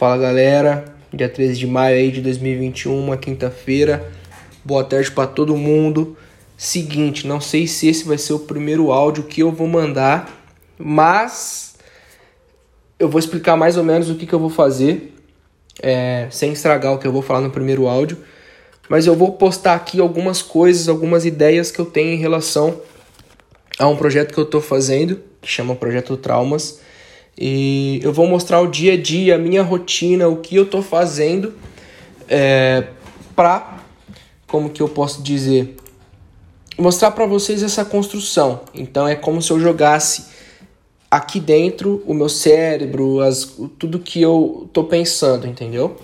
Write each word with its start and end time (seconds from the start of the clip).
Fala 0.00 0.16
galera, 0.16 0.86
dia 1.12 1.28
13 1.28 1.58
de 1.58 1.66
maio 1.66 1.94
aí 1.94 2.10
de 2.10 2.22
2021, 2.22 2.98
uma 2.98 3.18
quinta-feira. 3.18 4.10
Boa 4.64 4.82
tarde 4.82 5.10
para 5.10 5.26
todo 5.26 5.54
mundo. 5.54 6.16
Seguinte, 6.56 7.26
não 7.26 7.38
sei 7.38 7.66
se 7.66 7.86
esse 7.86 8.04
vai 8.04 8.16
ser 8.16 8.32
o 8.32 8.38
primeiro 8.38 8.92
áudio 8.92 9.24
que 9.24 9.42
eu 9.42 9.52
vou 9.52 9.68
mandar, 9.68 10.42
mas 10.78 11.76
eu 12.98 13.10
vou 13.10 13.18
explicar 13.18 13.58
mais 13.58 13.76
ou 13.76 13.84
menos 13.84 14.08
o 14.08 14.14
que, 14.14 14.24
que 14.24 14.32
eu 14.32 14.38
vou 14.38 14.48
fazer, 14.48 15.14
é, 15.82 16.28
sem 16.30 16.50
estragar 16.50 16.94
o 16.94 16.98
que 16.98 17.06
eu 17.06 17.12
vou 17.12 17.20
falar 17.20 17.42
no 17.42 17.50
primeiro 17.50 17.86
áudio. 17.86 18.16
Mas 18.88 19.06
eu 19.06 19.14
vou 19.14 19.32
postar 19.32 19.74
aqui 19.74 20.00
algumas 20.00 20.40
coisas, 20.40 20.88
algumas 20.88 21.26
ideias 21.26 21.70
que 21.70 21.78
eu 21.78 21.84
tenho 21.84 22.14
em 22.14 22.18
relação 22.18 22.80
a 23.78 23.86
um 23.86 23.96
projeto 23.98 24.32
que 24.32 24.40
eu 24.40 24.44
estou 24.44 24.62
fazendo, 24.62 25.20
que 25.42 25.48
chama 25.50 25.76
Projeto 25.76 26.16
Traumas. 26.16 26.80
E 27.36 28.00
eu 28.02 28.12
vou 28.12 28.26
mostrar 28.26 28.60
o 28.60 28.66
dia 28.66 28.94
a 28.94 28.96
dia, 28.96 29.36
a 29.36 29.38
minha 29.38 29.62
rotina, 29.62 30.28
o 30.28 30.36
que 30.36 30.56
eu 30.56 30.64
estou 30.64 30.82
fazendo 30.82 31.54
é, 32.28 32.88
para, 33.34 33.80
como 34.46 34.70
que 34.70 34.82
eu 34.82 34.88
posso 34.88 35.22
dizer, 35.22 35.76
mostrar 36.78 37.10
para 37.10 37.26
vocês 37.26 37.62
essa 37.62 37.84
construção. 37.84 38.60
Então 38.74 39.06
é 39.06 39.14
como 39.14 39.40
se 39.42 39.50
eu 39.50 39.58
jogasse 39.58 40.26
aqui 41.10 41.40
dentro 41.40 42.02
o 42.06 42.14
meu 42.14 42.28
cérebro, 42.28 43.20
as, 43.20 43.56
tudo 43.78 43.98
que 43.98 44.22
eu 44.22 44.64
estou 44.66 44.84
pensando, 44.84 45.46
entendeu? 45.46 45.96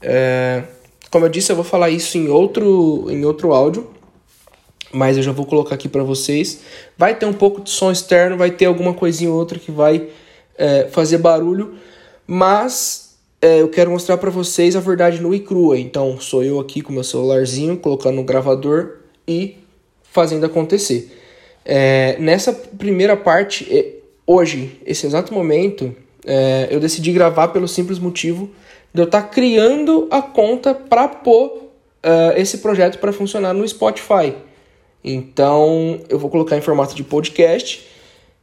É, 0.00 0.64
como 1.10 1.26
eu 1.26 1.28
disse, 1.28 1.52
eu 1.52 1.56
vou 1.56 1.64
falar 1.64 1.90
isso 1.90 2.16
em 2.16 2.28
outro, 2.28 3.06
em 3.10 3.24
outro 3.24 3.52
áudio, 3.52 3.90
mas 4.92 5.16
eu 5.16 5.22
já 5.22 5.32
vou 5.32 5.44
colocar 5.44 5.74
aqui 5.74 5.88
para 5.88 6.02
vocês. 6.02 6.60
Vai 6.96 7.14
ter 7.14 7.26
um 7.26 7.32
pouco 7.32 7.60
de 7.60 7.70
som 7.70 7.90
externo, 7.90 8.36
vai 8.36 8.50
ter 8.50 8.64
alguma 8.64 8.94
coisinha 8.94 9.30
ou 9.30 9.36
outra 9.36 9.58
que 9.58 9.70
vai 9.70 10.08
é, 10.56 10.88
fazer 10.90 11.18
barulho, 11.18 11.74
mas 12.26 13.16
é, 13.40 13.60
eu 13.60 13.68
quero 13.68 13.90
mostrar 13.90 14.16
para 14.16 14.30
vocês 14.30 14.74
a 14.76 14.80
verdade 14.80 15.20
nua 15.20 15.36
e 15.36 15.40
crua. 15.40 15.78
Então, 15.78 16.18
sou 16.20 16.42
eu 16.42 16.60
aqui 16.60 16.80
com 16.80 16.92
meu 16.92 17.04
celularzinho, 17.04 17.76
colocando 17.76 18.16
no 18.16 18.24
gravador 18.24 18.98
e 19.26 19.56
fazendo 20.02 20.46
acontecer. 20.46 21.20
É, 21.64 22.16
nessa 22.18 22.52
primeira 22.52 23.16
parte, 23.16 23.66
é, 23.70 23.94
hoje, 24.26 24.80
esse 24.86 25.06
exato 25.06 25.32
momento, 25.32 25.94
é, 26.26 26.68
eu 26.70 26.80
decidi 26.80 27.12
gravar 27.12 27.48
pelo 27.48 27.68
simples 27.68 27.98
motivo 27.98 28.50
de 28.92 29.00
eu 29.00 29.06
estar 29.06 29.22
tá 29.22 29.28
criando 29.28 30.06
a 30.10 30.22
conta 30.22 30.72
para 30.72 31.08
pôr 31.08 31.64
uh, 32.04 32.36
esse 32.36 32.58
projeto 32.58 32.98
para 32.98 33.12
funcionar 33.12 33.52
no 33.52 33.66
Spotify. 33.66 34.34
Então 35.02 36.00
eu 36.08 36.18
vou 36.18 36.30
colocar 36.30 36.56
em 36.56 36.60
formato 36.60 36.94
de 36.94 37.02
podcast. 37.02 37.86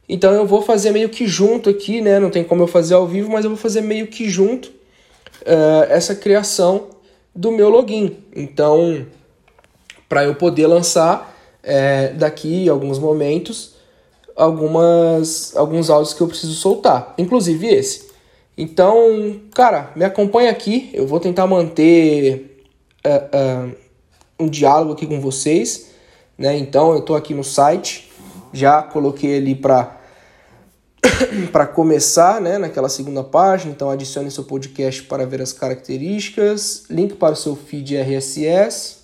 Então 0.08 0.32
eu 0.32 0.46
vou 0.46 0.62
fazer 0.62 0.90
meio 0.90 1.08
que 1.08 1.26
junto 1.26 1.70
aqui, 1.70 2.00
né? 2.00 2.18
Não 2.18 2.30
tem 2.30 2.44
como 2.44 2.62
eu 2.62 2.66
fazer 2.66 2.94
ao 2.94 3.06
vivo, 3.06 3.30
mas 3.30 3.44
eu 3.44 3.50
vou 3.50 3.58
fazer 3.58 3.80
meio 3.80 4.06
que 4.06 4.28
junto 4.28 4.68
uh, 4.68 5.84
essa 5.88 6.14
criação 6.14 6.88
do 7.34 7.50
meu 7.50 7.70
login. 7.70 8.16
Então, 8.34 9.06
para 10.08 10.24
eu 10.24 10.34
poder 10.34 10.66
lançar 10.66 11.34
é, 11.62 12.08
daqui 12.08 12.68
alguns 12.68 12.98
momentos 12.98 13.72
algumas 14.36 15.54
alguns 15.56 15.90
áudios 15.90 16.14
que 16.14 16.20
eu 16.20 16.26
preciso 16.26 16.54
soltar, 16.54 17.14
inclusive 17.18 17.66
esse. 17.66 18.10
Então, 18.56 19.40
cara, 19.54 19.90
me 19.96 20.04
acompanha 20.04 20.50
aqui. 20.50 20.90
Eu 20.92 21.06
vou 21.06 21.18
tentar 21.18 21.46
manter 21.46 22.64
uh, 23.04 23.68
uh, 23.68 23.76
um 24.38 24.48
diálogo 24.48 24.92
aqui 24.92 25.06
com 25.06 25.20
vocês. 25.20 25.90
Né? 26.36 26.58
Então, 26.58 26.92
eu 26.92 26.98
estou 26.98 27.16
aqui 27.16 27.32
no 27.32 27.42
site. 27.42 28.11
Já 28.52 28.82
coloquei 28.82 29.36
ali 29.36 29.54
para 29.54 29.98
para 31.50 31.66
começar, 31.66 32.40
né, 32.40 32.58
naquela 32.58 32.88
segunda 32.88 33.24
página, 33.24 33.72
então 33.72 33.90
adicione 33.90 34.30
seu 34.30 34.44
podcast 34.44 35.02
para 35.04 35.26
ver 35.26 35.42
as 35.42 35.52
características, 35.52 36.84
link 36.88 37.14
para 37.14 37.32
o 37.32 37.36
seu 37.36 37.56
feed 37.56 37.96
RSS 37.96 38.98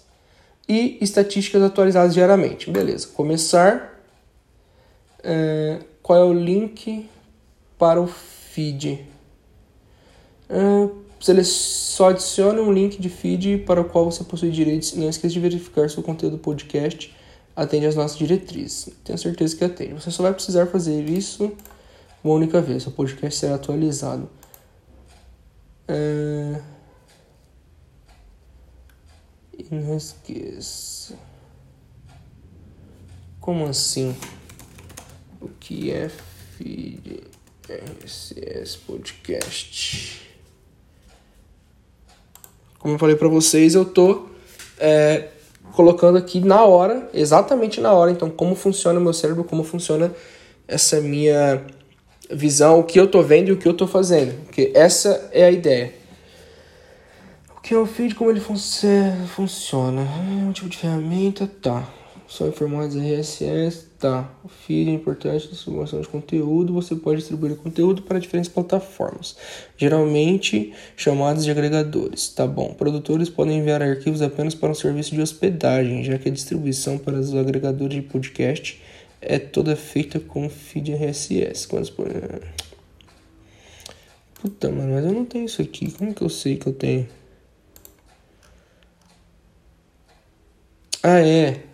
e 0.69 0.99
estatísticas 1.01 1.63
atualizadas 1.63 2.15
diariamente. 2.15 2.71
Beleza, 2.71 3.09
começar. 3.09 3.99
É, 5.23 5.79
qual 6.03 6.19
é 6.19 6.25
o 6.25 6.33
link 6.33 7.09
para 7.77 8.01
o 8.01 8.07
feed? 8.07 9.05
Uh, 10.49 10.97
só 11.45 12.11
adicione 12.11 12.61
um 12.61 12.73
link 12.73 13.01
de 13.01 13.09
feed 13.09 13.59
para 13.67 13.81
o 13.81 13.85
qual 13.85 14.05
você 14.05 14.23
possui 14.23 14.51
direitos 14.51 14.95
não 14.95 15.09
esqueça 15.09 15.35
de 15.35 15.41
verificar 15.41 15.91
se 15.91 15.99
o 15.99 16.03
conteúdo 16.03 16.37
do 16.37 16.39
podcast 16.39 17.13
atende 17.59 17.87
às 17.87 17.97
nossas 17.97 18.17
diretrizes. 18.17 18.91
Tenho 19.03 19.19
certeza 19.19 19.57
que 19.57 19.65
atende. 19.65 19.95
Você 19.95 20.11
só 20.13 20.23
vai 20.23 20.33
precisar 20.33 20.67
fazer 20.67 21.09
isso 21.09 21.53
uma 22.23 22.35
única 22.35 22.61
vez. 22.61 22.87
O 22.87 22.93
podcast 22.93 23.41
será 23.41 23.57
atualizado. 23.57 24.31
Uh... 25.89 26.63
E 29.59 29.75
não 29.75 29.97
esqueça. 29.97 31.19
Como 33.41 33.67
assim? 33.67 34.15
O 35.41 35.49
que 35.49 35.91
é 35.91 36.09
feed 36.09 37.25
RSS 37.69 38.77
Podcast? 38.79 40.29
como 42.79 42.95
eu 42.95 42.99
falei 42.99 43.17
para 43.17 43.27
vocês, 43.29 43.75
eu 43.75 43.85
tô 43.85 44.29
é, 44.79 45.29
colocando 45.73 46.19
aqui 46.19 46.41
na 46.41 46.65
hora, 46.65 47.09
exatamente 47.13 47.81
na 47.81 47.93
hora, 47.93 48.11
então 48.11 48.29
como 48.31 48.55
funciona 48.55 48.99
o 48.99 49.03
meu 49.03 49.13
cérebro, 49.13 49.45
como 49.45 49.63
funciona 49.65 50.13
essa 50.67 51.01
minha 51.01 51.63
visão, 52.31 52.81
o 52.81 52.85
que 52.85 52.99
eu 52.99 53.07
tô 53.07 53.23
vendo 53.23 53.49
e 53.49 53.53
o 53.53 53.57
que 53.57 53.67
eu 53.67 53.75
tô 53.75 53.87
fazendo, 53.87 54.35
porque 54.45 54.71
essa 54.75 55.31
é 55.33 55.45
a 55.45 55.51
ideia. 55.51 55.95
O 57.57 57.61
que 57.61 57.75
é 57.75 57.79
o 57.79 57.87
feed, 57.87 58.15
como 58.15 58.31
ele 58.31 58.41
fun 58.41 58.57
funciona? 59.35 60.03
É 60.03 60.49
um 60.49 60.53
tipo 60.53 60.69
de 60.69 60.77
ferramenta, 60.77 61.51
tá. 61.61 61.98
Só 62.29 62.47
informados 62.47 62.95
RSS, 62.95 63.87
tá. 63.99 64.31
O 64.45 64.49
feed 64.49 64.91
é 64.91 64.93
importante, 64.93 65.49
distribuição 65.49 65.99
de 65.99 66.09
conteúdo. 66.09 66.75
Você 66.75 66.95
pode 66.95 67.21
distribuir 67.21 67.57
conteúdo 67.57 68.03
para 68.03 68.19
diferentes 68.19 68.51
plataformas, 68.51 69.35
geralmente 69.79 70.75
chamadas 70.95 71.43
de 71.43 71.51
agregadores. 71.51 72.29
Tá 72.29 72.47
bom. 72.47 72.75
Produtores 72.75 73.31
podem 73.31 73.59
enviar 73.59 73.83
arquivos 73.83 74.21
apenas 74.21 74.55
para 74.55 74.69
um 74.71 74.75
serviço 74.75 75.15
de 75.15 75.23
hospedagem, 75.23 76.05
já 76.05 76.19
que 76.19 76.29
a 76.29 76.33
distribuição 76.33 76.99
para 76.99 77.19
os 77.19 77.35
agregadores 77.35 77.95
de 77.95 78.03
podcast 78.03 78.79
é 79.23 79.39
toda 79.39 79.75
feita 79.75 80.21
com 80.21 80.51
feed 80.51 80.93
RSS. 80.93 81.67
Quantos 81.67 81.89
por... 81.89 82.09
Puta, 84.35 84.71
mano, 84.71 84.93
mas 84.93 85.05
eu 85.05 85.13
não 85.13 85.25
tenho 85.25 85.47
isso 85.47 85.63
aqui. 85.63 85.91
Como 85.93 86.13
que 86.13 86.21
eu 86.21 86.29
sei 86.29 86.59
que 86.59 86.67
eu 86.67 86.75
tenho? 86.75 87.09
Ah, 91.03 91.21
é. 91.21 91.68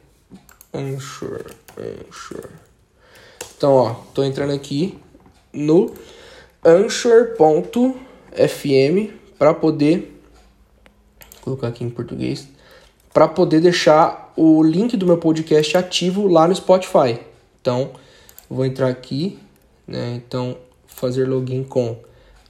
Anchor, 0.75 1.45
Anchor. 1.79 2.49
Então, 3.57 3.73
ó, 3.73 3.95
tô 4.13 4.25
entrando 4.25 4.53
aqui 4.53 4.99
no 5.53 5.95
anchor.fm 6.65 7.95
para 9.39 9.55
poder 9.55 10.21
colocar 11.41 11.69
aqui 11.69 11.85
em 11.85 11.91
português 11.91 12.49
para 13.15 13.29
poder 13.29 13.61
deixar 13.61 14.33
o 14.37 14.61
link 14.61 14.97
do 14.97 15.07
meu 15.07 15.19
podcast 15.19 15.77
ativo 15.77 16.27
lá 16.27 16.49
no 16.49 16.57
Spotify. 16.57 17.21
Então, 17.61 17.93
vou 18.51 18.67
entrar 18.67 18.89
aqui, 18.89 19.39
né? 19.87 20.17
Então, 20.17 20.59
fazer 20.89 21.29
login 21.29 21.63
com. 21.63 21.97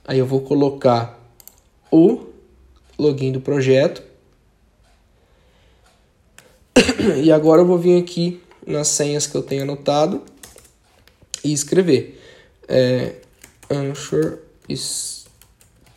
Aí 0.06 0.18
eu 0.18 0.24
vou 0.24 0.40
colocar 0.40 1.20
o 1.92 2.24
login 2.98 3.30
do 3.30 3.42
projeto 3.42 4.02
e 7.22 7.32
agora 7.32 7.62
eu 7.62 7.66
vou 7.66 7.78
vir 7.78 8.00
aqui 8.00 8.40
nas 8.66 8.88
senhas 8.88 9.26
que 9.26 9.36
eu 9.36 9.42
tenho 9.42 9.62
anotado 9.62 10.22
e 11.42 11.52
escrever. 11.52 12.20
É, 12.66 13.16
Anchor 13.70 14.38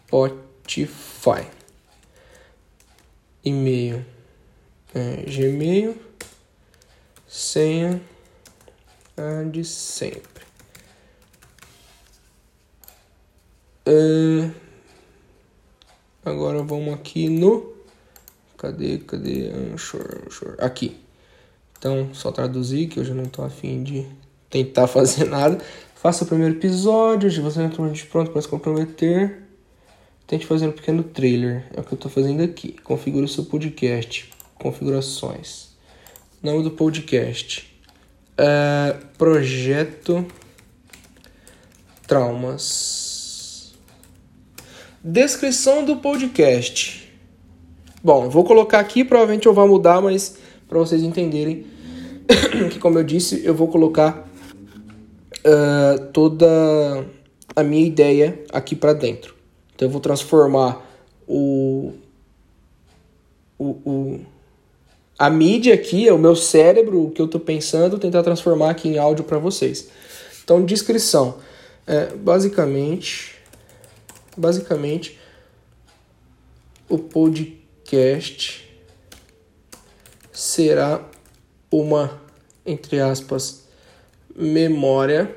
Spotify. 0.09 1.47
E-mail. 3.43 4.05
É, 4.93 5.23
Gmail. 5.23 5.95
Senha. 7.27 8.01
A 9.15 9.43
de 9.43 9.63
sempre. 9.63 10.45
É, 13.85 14.51
agora 16.25 16.61
vamos 16.61 16.93
aqui 16.93 17.29
no 17.29 17.76
Cadê, 18.57 18.97
cadê? 18.97 19.49
Anchor, 19.49 20.23
Anchor. 20.25 20.55
Aqui. 20.59 20.97
Então, 21.77 22.09
só 22.13 22.31
traduzir, 22.31 22.87
que 22.87 22.99
eu 22.99 23.05
já 23.05 23.13
não 23.13 23.25
tô 23.25 23.43
afim 23.43 23.83
de 23.83 24.05
tentar 24.49 24.87
fazer 24.87 25.25
nada. 25.25 25.63
Faça 25.95 26.23
o 26.23 26.27
primeiro 26.27 26.55
episódio, 26.55 27.29
se 27.31 27.39
você 27.39 27.59
não 27.59 27.67
está 27.67 28.07
pronto 28.09 28.31
para 28.31 28.41
se 28.41 28.47
comprometer. 28.47 29.43
Tente 30.25 30.45
fazer 30.45 30.67
um 30.67 30.71
pequeno 30.71 31.03
trailer. 31.03 31.65
É 31.73 31.79
o 31.79 31.83
que 31.83 31.93
eu 31.93 31.95
estou 31.95 32.11
fazendo 32.11 32.43
aqui. 32.43 32.73
Configure 32.83 33.23
o 33.23 33.29
seu 33.29 33.45
podcast. 33.45 34.29
Configurações. 34.55 35.69
Nome 36.43 36.63
do 36.63 36.71
podcast. 36.71 37.73
Uh, 38.33 39.05
projeto 39.17 40.25
Traumas. 42.05 43.73
Descrição 45.03 45.85
do 45.85 45.97
podcast. 45.97 47.06
Bom, 48.07 48.29
vou 48.29 48.45
colocar 48.45 48.79
aqui, 48.79 49.03
provavelmente 49.03 49.47
eu 49.47 49.53
vou 49.53 49.67
mudar, 49.67 49.99
mas 49.99 50.37
para 50.65 50.79
vocês 50.79 51.03
entenderem 51.03 51.65
que, 52.71 52.79
como 52.79 52.97
eu 52.97 53.03
disse, 53.03 53.45
eu 53.45 53.53
vou 53.53 53.67
colocar 53.67 54.25
uh, 55.39 56.05
toda 56.13 57.05
a 57.53 57.63
minha 57.63 57.85
ideia 57.85 58.41
aqui 58.53 58.77
para 58.77 58.93
dentro. 58.93 59.35
Então 59.75 59.89
eu 59.89 59.91
vou 59.91 59.99
transformar 59.99 60.89
o, 61.27 61.95
o, 63.59 63.65
o 63.85 64.19
a 65.19 65.29
mídia 65.29 65.73
aqui, 65.73 66.09
o 66.09 66.17
meu 66.17 66.33
cérebro, 66.33 67.07
o 67.07 67.11
que 67.11 67.21
eu 67.21 67.25
estou 67.25 67.41
pensando, 67.41 67.99
tentar 67.99 68.23
transformar 68.23 68.69
aqui 68.69 68.87
em 68.87 68.97
áudio 68.97 69.25
para 69.25 69.37
vocês. 69.37 69.89
Então, 70.45 70.63
descrição. 70.63 71.39
É, 71.85 72.15
basicamente, 72.15 73.35
basicamente, 74.37 75.19
o 76.87 76.97
podcast 76.97 77.66
será 80.33 81.09
uma, 81.71 82.21
entre 82.65 82.99
aspas, 82.99 83.69
memória 84.35 85.33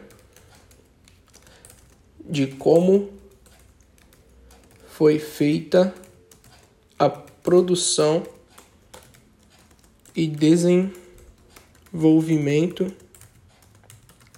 de 2.19 2.49
como 2.49 3.13
foi 4.89 5.21
feita 5.21 5.95
a 6.99 7.09
produção 7.09 8.27
e 10.15 10.27
desenvolvimento 10.27 12.93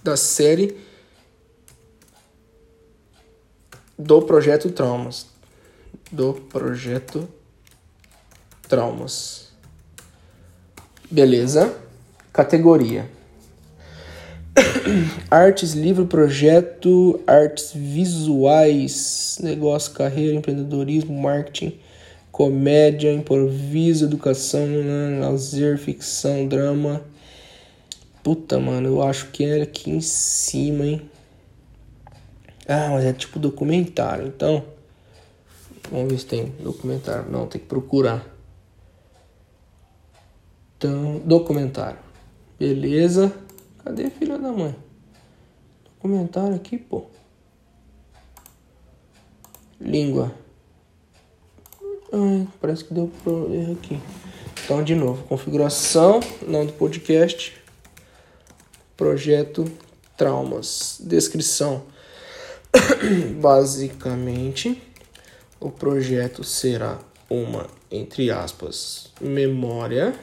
da 0.03 0.15
série 0.15 0.77
do 3.97 4.21
projeto 4.21 4.71
Traumas. 4.71 5.25
Do 6.11 6.35
projeto 6.35 7.27
Traumas. 8.73 9.49
Beleza? 11.11 11.75
Categoria: 12.33 13.07
Artes, 15.29 15.73
livro, 15.73 16.07
projeto, 16.07 17.21
artes 17.27 17.71
visuais, 17.71 19.37
negócio, 19.43 19.93
carreira, 19.93 20.35
empreendedorismo, 20.35 21.15
marketing, 21.15 21.77
comédia, 22.31 23.13
improviso, 23.13 24.05
educação, 24.05 24.65
lazer, 25.19 25.77
ficção, 25.77 26.47
drama. 26.47 27.03
Puta, 28.23 28.59
mano, 28.59 28.87
eu 28.87 29.03
acho 29.03 29.27
que 29.27 29.45
é 29.45 29.61
aqui 29.61 29.91
em 29.91 30.01
cima, 30.01 30.83
hein? 30.83 31.01
Ah, 32.67 32.89
mas 32.91 33.05
é 33.05 33.13
tipo 33.13 33.37
documentário, 33.37 34.25
então. 34.25 34.65
Vamos 35.91 36.11
ver 36.11 36.17
se 36.17 36.25
tem 36.25 36.45
documentário. 36.59 37.29
Não, 37.29 37.45
tem 37.45 37.61
que 37.61 37.67
procurar. 37.67 38.32
Então, 40.83 41.21
documentário. 41.23 41.97
Beleza. 42.59 43.33
Cadê 43.85 44.09
filha 44.09 44.37
da 44.37 44.51
mãe? 44.51 44.75
Documentário 45.85 46.53
aqui, 46.55 46.77
pô. 46.77 47.05
Língua. 49.79 50.33
Ai, 52.11 52.45
parece 52.59 52.83
que 52.83 52.93
deu 52.93 53.09
erro 53.25 53.77
aqui. 53.81 53.97
Então, 54.65 54.83
de 54.83 54.93
novo, 54.93 55.23
configuração, 55.23 56.19
nome 56.45 56.65
do 56.65 56.73
podcast, 56.73 57.55
projeto 58.97 59.63
traumas, 60.17 60.97
descrição. 60.99 61.83
Basicamente, 63.39 64.83
o 65.61 65.71
projeto 65.71 66.43
será 66.43 66.99
uma, 67.29 67.67
entre 67.89 68.29
aspas, 68.29 69.13
memória 69.21 70.13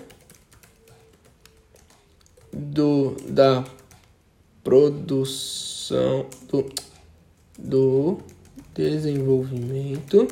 do 2.52 3.16
da 3.28 3.64
produção 4.62 6.26
do, 6.48 6.68
do 7.58 8.18
desenvolvimento 8.74 10.28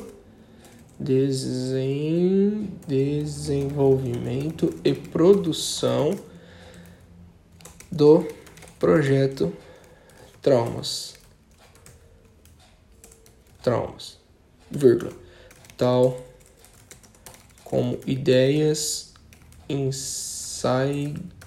Desen, 0.99 2.73
desenvolvimento 2.85 4.73
e 4.83 4.93
produção 4.93 6.19
do 7.89 8.27
projeto 8.77 9.55
Traumas. 10.41 11.15
Traumas, 13.63 14.17
vírgula, 14.69 15.13
tal 15.77 16.19
como 17.63 17.97
ideias, 18.05 19.13
insights, 19.69 21.38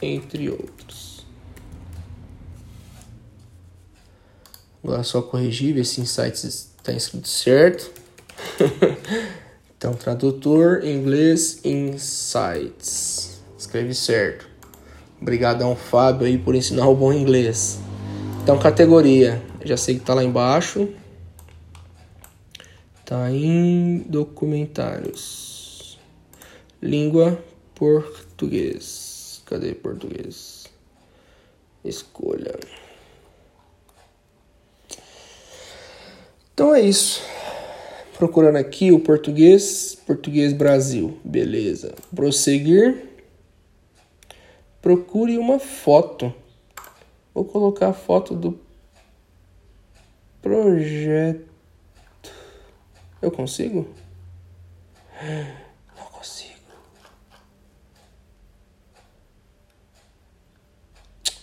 entre 0.00 0.50
outros. 0.50 1.26
Agora 4.82 5.02
só 5.02 5.22
corrigir, 5.22 5.74
ver 5.74 5.84
se 5.84 6.00
insights 6.00 6.44
está 6.44 6.92
escrito 6.92 7.28
certo. 7.28 7.90
então, 9.76 9.94
tradutor 9.94 10.84
inglês 10.84 11.64
insights. 11.64 13.40
Escreve 13.58 13.94
certo. 13.94 14.46
Obrigadão, 15.20 15.74
Fábio, 15.74 16.26
aí 16.26 16.36
por 16.36 16.54
ensinar 16.54 16.86
o 16.86 16.94
bom 16.94 17.12
inglês. 17.12 17.78
Então, 18.42 18.58
categoria. 18.58 19.42
Já 19.64 19.78
sei 19.78 19.98
que 19.98 20.04
tá 20.04 20.12
lá 20.12 20.22
embaixo. 20.22 20.86
Tá 23.06 23.30
em 23.30 24.00
documentários. 24.06 25.98
Língua 26.82 27.42
português. 28.44 29.42
Cadê 29.46 29.74
português? 29.74 30.66
Escolha. 31.84 32.58
Então 36.52 36.74
é 36.74 36.80
isso. 36.80 37.22
Procurando 38.16 38.56
aqui 38.56 38.92
o 38.92 39.00
português, 39.00 39.94
português 40.06 40.52
Brasil, 40.52 41.18
beleza. 41.24 41.94
Prosseguir. 42.14 43.08
Procure 44.80 45.38
uma 45.38 45.58
foto. 45.58 46.32
Vou 47.34 47.44
colocar 47.44 47.88
a 47.88 47.94
foto 47.94 48.34
do 48.34 48.58
projeto. 50.40 51.50
Eu 53.20 53.30
consigo? 53.30 53.88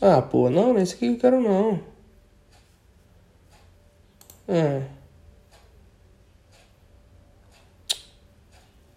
Ah, 0.01 0.21
pô, 0.21 0.49
não, 0.49 0.77
esse 0.77 0.95
aqui 0.95 1.05
eu 1.07 1.17
quero 1.17 1.39
não. 1.39 1.79
É. 4.47 4.81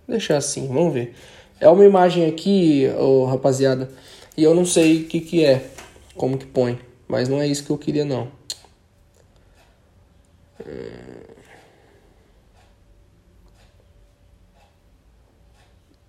deixar 0.09 0.37
assim, 0.37 0.69
vamos 0.69 0.93
ver. 0.93 1.15
É 1.61 1.69
uma 1.69 1.85
imagem 1.85 2.27
aqui, 2.27 2.89
oh, 2.99 3.25
rapaziada, 3.27 3.91
e 4.37 4.43
eu 4.43 4.55
não 4.55 4.65
sei 4.65 5.03
o 5.03 5.09
que 5.09 5.21
que 5.21 5.45
é, 5.45 5.71
como 6.17 6.39
que 6.39 6.47
põe, 6.47 6.79
mas 7.09 7.29
não 7.29 7.41
é 7.41 7.47
isso 7.47 7.65
que 7.65 7.71
eu 7.71 7.79
queria 7.79 8.05
não. 8.05 8.29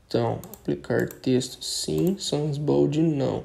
Então, 0.07 0.39
aplicar 0.53 1.09
texto 1.09 1.63
sim, 1.63 2.15
sons 2.17 2.57
bold 2.57 3.01
não. 3.01 3.43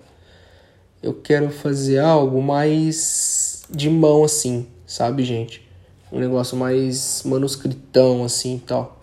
Eu 1.02 1.14
quero 1.14 1.50
fazer 1.50 1.98
algo 1.98 2.42
mais 2.42 3.62
de 3.70 3.88
mão 3.88 4.22
assim, 4.22 4.68
sabe, 4.86 5.24
gente? 5.24 5.66
Um 6.12 6.18
negócio 6.18 6.56
mais 6.56 7.22
manuscritão 7.24 8.22
assim, 8.22 8.58
tal. 8.58 9.00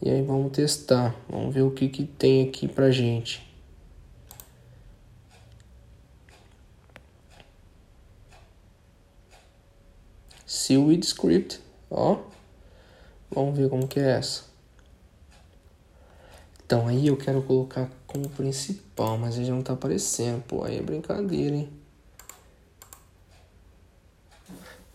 E 0.00 0.08
aí 0.08 0.22
vamos 0.22 0.52
testar, 0.52 1.14
vamos 1.28 1.52
ver 1.52 1.62
o 1.62 1.70
que, 1.72 1.88
que 1.88 2.04
tem 2.04 2.48
aqui 2.48 2.68
pra 2.68 2.90
gente. 2.90 3.44
Seaweed 10.46 11.04
Script, 11.04 11.60
ó. 11.90 12.18
Vamos 13.30 13.58
ver 13.58 13.68
como 13.68 13.88
que 13.88 13.98
é 13.98 14.12
essa. 14.12 14.44
Então 16.64 16.86
aí 16.86 17.08
eu 17.08 17.16
quero 17.16 17.42
colocar 17.42 17.90
como 18.12 18.28
principal, 18.28 19.16
mas 19.16 19.38
ele 19.38 19.50
não 19.50 19.62
tá 19.62 19.72
aparecendo, 19.72 20.42
pô, 20.42 20.64
aí 20.64 20.78
é 20.78 20.82
brincadeira, 20.82 21.54
hein. 21.54 21.70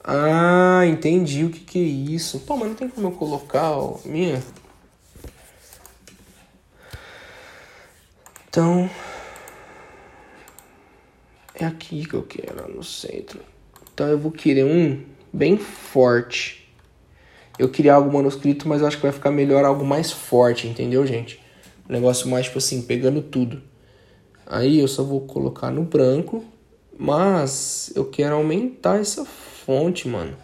Ah, 0.04 0.86
entendi 0.86 1.46
o 1.46 1.50
que 1.50 1.62
que 1.62 1.80
é 1.80 1.82
isso. 1.82 2.42
Pô, 2.42 2.56
mas 2.58 2.70
não 2.70 2.76
tem 2.76 2.90
como 2.90 3.08
eu 3.08 3.12
colocar, 3.12 3.72
ó, 3.72 3.98
minha... 4.06 4.44
Então, 8.48 8.90
é 11.54 11.66
aqui 11.66 12.06
que 12.06 12.14
eu 12.14 12.24
quero, 12.24 12.74
no 12.74 12.84
centro. 12.84 13.40
Então 13.94 14.08
eu 14.08 14.18
vou 14.18 14.32
querer 14.32 14.64
um 14.64 15.04
bem 15.34 15.58
forte. 15.58 16.70
Eu 17.58 17.70
queria 17.70 17.96
algo 17.96 18.12
manuscrito, 18.12 18.68
mas 18.68 18.82
eu 18.82 18.88
acho 18.88 18.98
que 18.98 19.04
vai 19.04 19.12
ficar 19.12 19.32
melhor 19.32 19.66
algo 19.66 19.84
mais 19.84 20.12
forte, 20.12 20.68
entendeu, 20.68 21.06
gente? 21.06 21.45
Um 21.88 21.94
negócio 21.94 22.28
mais, 22.28 22.46
tipo 22.46 22.58
assim, 22.58 22.82
pegando 22.82 23.22
tudo. 23.22 23.62
Aí 24.46 24.80
eu 24.80 24.88
só 24.88 25.04
vou 25.04 25.22
colocar 25.22 25.72
no 25.72 25.84
branco, 25.84 26.44
mas 26.98 27.92
eu 27.96 28.10
quero 28.10 28.36
aumentar 28.36 29.00
essa 29.00 29.26
fonte, 29.26 30.08
mano. 30.08 30.36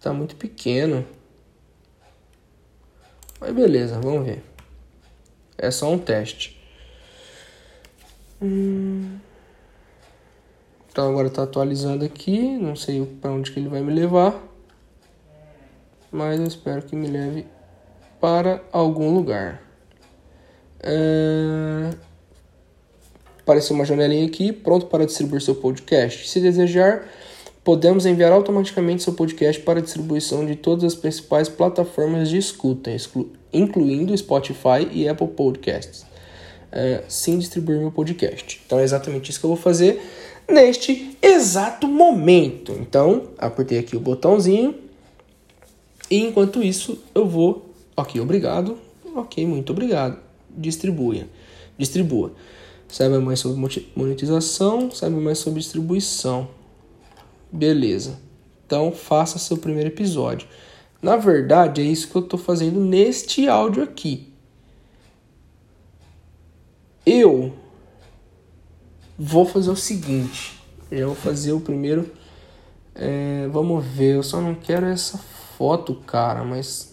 Tá 0.00 0.12
muito 0.12 0.36
pequeno. 0.36 1.04
Mas 3.40 3.54
beleza, 3.54 4.00
vamos 4.00 4.26
ver. 4.26 4.42
É 5.58 5.70
só 5.70 5.90
um 5.90 5.98
teste. 5.98 6.60
Hum... 8.40 9.18
Então 10.90 11.08
agora 11.08 11.28
está 11.28 11.44
atualizando 11.44 12.04
aqui, 12.04 12.58
não 12.58 12.74
sei 12.74 13.06
para 13.06 13.30
onde 13.30 13.52
que 13.52 13.60
ele 13.60 13.68
vai 13.68 13.80
me 13.80 13.92
levar, 13.92 14.42
mas 16.10 16.40
eu 16.40 16.46
espero 16.46 16.82
que 16.82 16.96
me 16.96 17.06
leve 17.06 17.46
para 18.20 18.62
algum 18.72 19.14
lugar. 19.14 19.62
É... 20.82 21.90
Apareceu 23.40 23.74
uma 23.74 23.84
janelinha 23.84 24.26
aqui, 24.26 24.52
pronto 24.52 24.86
para 24.86 25.04
distribuir 25.04 25.42
seu 25.42 25.54
podcast. 25.54 26.28
Se 26.28 26.40
desejar, 26.40 27.08
podemos 27.64 28.06
enviar 28.06 28.32
automaticamente 28.32 29.02
seu 29.02 29.12
podcast 29.12 29.60
para 29.62 29.82
distribuição 29.82 30.46
de 30.46 30.54
todas 30.54 30.84
as 30.84 30.94
principais 30.94 31.48
plataformas 31.48 32.28
de 32.28 32.38
escuta, 32.38 32.90
incluindo 33.52 34.16
Spotify 34.16 34.86
e 34.92 35.08
Apple 35.08 35.28
Podcasts. 35.28 36.06
É, 36.70 37.02
sim, 37.08 37.38
distribuir 37.38 37.78
meu 37.78 37.90
podcast. 37.90 38.60
Então 38.64 38.78
é 38.78 38.84
exatamente 38.84 39.30
isso 39.30 39.40
que 39.40 39.46
eu 39.46 39.50
vou 39.50 39.56
fazer 39.56 40.00
neste 40.48 41.16
exato 41.20 41.88
momento. 41.88 42.72
Então, 42.72 43.30
apertei 43.38 43.78
aqui 43.78 43.96
o 43.96 44.00
botãozinho 44.00 44.74
e 46.10 46.18
enquanto 46.20 46.62
isso 46.62 46.98
eu 47.14 47.26
vou, 47.26 47.69
ok, 47.96 48.20
obrigado, 48.20 48.78
ok, 49.14 49.46
muito 49.46 49.72
obrigado, 49.72 50.18
distribua, 50.50 51.26
distribua. 51.78 52.32
Saiba 52.88 53.20
mais 53.20 53.38
sobre 53.38 53.84
monetização, 53.94 54.90
saiba 54.90 55.20
mais 55.20 55.38
sobre 55.38 55.60
distribuição. 55.60 56.48
Beleza. 57.52 58.18
Então, 58.66 58.90
faça 58.90 59.38
seu 59.38 59.56
primeiro 59.56 59.88
episódio. 59.90 60.48
Na 61.00 61.16
verdade, 61.16 61.80
é 61.80 61.84
isso 61.84 62.08
que 62.08 62.16
eu 62.16 62.22
estou 62.22 62.38
fazendo 62.38 62.80
neste 62.80 63.48
áudio 63.48 63.82
aqui. 63.82 64.32
Eu 67.06 67.52
Vou 69.22 69.44
fazer 69.44 69.68
o 69.68 69.76
seguinte. 69.76 70.58
Eu 70.90 71.08
vou 71.08 71.14
fazer 71.14 71.52
o 71.52 71.60
primeiro. 71.60 72.10
É, 72.94 73.46
vamos 73.52 73.84
ver. 73.84 74.14
Eu 74.14 74.22
só 74.22 74.40
não 74.40 74.54
quero 74.54 74.86
essa 74.86 75.18
foto, 75.18 75.94
cara. 75.94 76.42
Mas. 76.42 76.89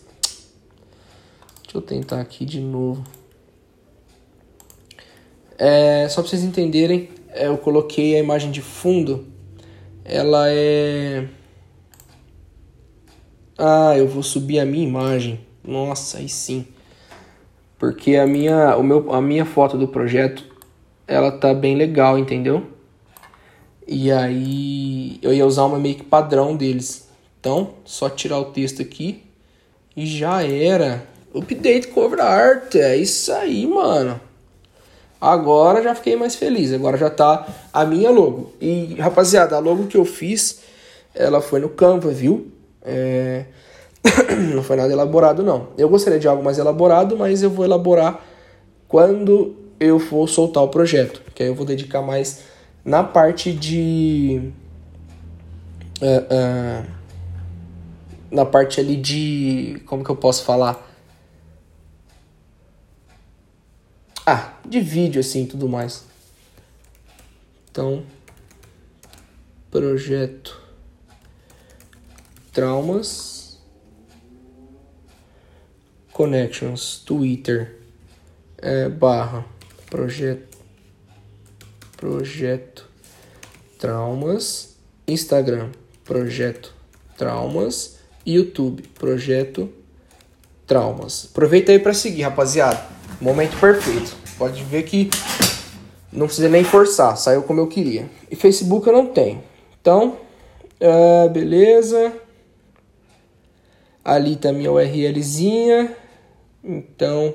Deixa 1.68 1.80
eu 1.80 1.82
tentar 1.82 2.22
aqui 2.22 2.46
de 2.46 2.62
novo. 2.62 3.04
É, 5.58 6.08
só 6.08 6.22
pra 6.22 6.30
vocês 6.30 6.42
entenderem, 6.42 7.10
é, 7.28 7.48
eu 7.48 7.58
coloquei 7.58 8.16
a 8.16 8.20
imagem 8.20 8.52
de 8.52 8.62
fundo. 8.62 9.28
Ela 10.06 10.46
é. 10.50 11.28
Ah, 13.58 13.98
eu 13.98 14.08
vou 14.08 14.24
subir 14.24 14.62
a 14.62 14.66
minha 14.66 14.88
imagem. 14.88 15.42
Nossa, 15.62 16.20
aí 16.20 16.30
sim. 16.30 16.66
Porque 17.78 18.16
a 18.16 18.26
minha, 18.26 18.78
o 18.78 18.84
meu, 18.84 19.12
a 19.14 19.22
minha 19.22 19.44
foto 19.44 19.78
do 19.78 19.90
projeto 19.90 20.46
ela 21.06 21.34
tá 21.34 21.54
bem 21.54 21.76
legal, 21.76 22.18
entendeu? 22.18 22.66
E 23.86 24.10
aí 24.10 25.20
eu 25.22 25.34
ia 25.34 25.46
usar 25.46 25.66
uma 25.66 25.78
meio 25.78 25.96
que 25.96 26.04
padrão 26.06 26.56
deles. 26.56 27.10
Então, 27.42 27.74
só 27.84 28.10
tirar 28.10 28.40
o 28.40 28.52
texto 28.54 28.82
aqui 28.82 29.22
e 29.98 30.06
já 30.06 30.42
era. 30.42 31.17
Update 31.38 31.88
cover 31.90 32.20
art, 32.22 32.76
é 32.76 32.96
isso 32.96 33.32
aí, 33.32 33.66
mano. 33.68 34.20
Agora 35.20 35.82
já 35.82 35.96
fiquei 35.96 36.16
mais 36.16 36.36
feliz. 36.36 36.72
Agora 36.72 36.98
já 36.98 37.10
tá 37.10 37.48
a 37.74 37.86
minha 37.86 38.10
logo. 38.10 38.54
E 38.62 38.96
rapaziada, 39.00 39.56
a 39.56 39.60
logo 39.60 39.88
que 39.88 39.98
eu 39.98 40.06
fiz, 40.06 40.62
ela 41.14 41.42
foi 41.42 41.60
no 41.60 41.70
Canva, 41.70 42.10
viu? 42.12 42.52
É... 42.84 43.46
não 44.54 44.64
foi 44.64 44.78
nada 44.78 44.92
elaborado, 44.92 45.44
não. 45.44 45.70
Eu 45.78 45.90
gostaria 45.90 46.20
de 46.20 46.28
algo 46.28 46.44
mais 46.44 46.58
elaborado, 46.58 47.18
mas 47.18 47.42
eu 47.42 47.50
vou 47.50 47.66
elaborar 47.66 48.24
quando 48.88 49.56
eu 49.80 50.00
for 50.00 50.28
soltar 50.28 50.64
o 50.64 50.70
projeto, 50.70 51.22
que 51.36 51.44
aí 51.44 51.50
eu 51.50 51.56
vou 51.56 51.66
dedicar 51.66 52.02
mais 52.02 52.42
na 52.86 53.04
parte 53.04 53.52
de. 53.52 54.52
Uh, 56.02 56.84
uh, 56.84 56.86
na 58.32 58.46
parte 58.46 58.80
ali 58.80 58.96
de. 58.96 59.82
Como 59.86 60.04
que 60.04 60.10
eu 60.10 60.16
posso 60.16 60.44
falar? 60.46 60.87
Ah, 64.30 64.60
de 64.68 64.82
vídeo 64.82 65.22
assim 65.22 65.46
e 65.46 65.48
tudo 65.48 65.70
mais. 65.70 66.04
Então, 67.72 68.04
projeto 69.72 70.62
Traumas 72.52 73.58
Connections 76.12 76.98
Twitter 77.06 77.78
é, 78.58 78.90
barra 78.90 79.46
projeto 79.90 80.58
projeto 81.96 82.90
traumas 83.80 84.76
Instagram 85.08 85.70
projeto 86.04 86.74
traumas 87.18 88.00
YouTube 88.26 88.82
projeto 88.96 89.72
traumas 90.66 91.30
aproveita 91.32 91.72
aí 91.72 91.80
para 91.80 91.94
seguir 91.94 92.24
rapaziada 92.24 92.97
momento 93.20 93.60
perfeito 93.60 94.16
pode 94.38 94.64
ver 94.64 94.84
que 94.84 95.10
não 96.12 96.28
precisa 96.28 96.50
nem 96.50 96.64
forçar 96.64 97.18
saiu 97.18 97.44
como 97.44 97.60
eu 97.60 97.68
queria 97.68 98.10
e 98.30 98.36
Facebook 98.36 98.88
eu 98.88 98.94
não 98.94 99.08
tenho 99.08 99.44
então 99.82 100.18
uh, 100.82 101.30
beleza 101.30 102.14
ali 104.04 104.36
tá 104.36 104.52
minha 104.52 104.72
URLzinha 104.72 105.96
então 106.64 107.34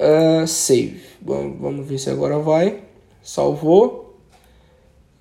Uh, 0.00 0.46
save. 0.46 1.02
Vamos, 1.20 1.60
vamos 1.60 1.86
ver 1.86 1.98
se 1.98 2.08
agora 2.08 2.38
vai. 2.38 2.80
Salvou. 3.22 4.18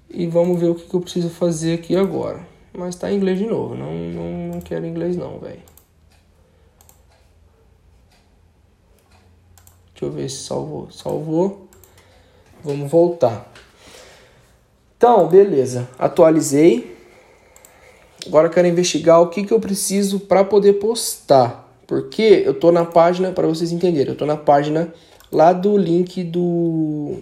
E 0.09 0.25
vamos 0.25 0.57
ver 0.57 0.69
o 0.69 0.75
que, 0.75 0.87
que 0.87 0.93
eu 0.93 1.01
preciso 1.01 1.29
fazer 1.29 1.73
aqui 1.73 1.97
agora. 1.97 2.39
Mas 2.73 2.95
tá 2.95 3.11
em 3.11 3.17
inglês 3.17 3.37
de 3.37 3.45
novo. 3.45 3.75
Não, 3.75 3.93
não, 3.93 4.47
não 4.53 4.61
quero 4.61 4.85
inglês 4.85 5.17
não, 5.17 5.37
velho. 5.37 5.59
Deixa 9.99 10.05
eu 10.05 10.11
ver 10.11 10.29
se 10.29 10.43
salvou. 10.43 10.89
Salvou. 10.91 11.67
Vamos 12.63 12.89
voltar. 12.89 13.51
Então, 14.95 15.27
beleza. 15.27 15.89
Atualizei. 15.99 16.95
Agora 18.25 18.47
quero 18.47 18.65
investigar 18.65 19.21
o 19.21 19.27
que, 19.27 19.43
que 19.43 19.51
eu 19.51 19.59
preciso 19.59 20.21
para 20.21 20.45
poder 20.45 20.73
postar. 20.73 21.69
Porque 21.85 22.43
eu 22.45 22.53
tô 22.53 22.71
na 22.71 22.85
página, 22.85 23.33
para 23.33 23.45
vocês 23.45 23.73
entenderem, 23.73 24.13
eu 24.13 24.17
tô 24.17 24.25
na 24.25 24.37
página 24.37 24.93
lá 25.29 25.51
do 25.51 25.75
link 25.75 26.23
do 26.23 27.17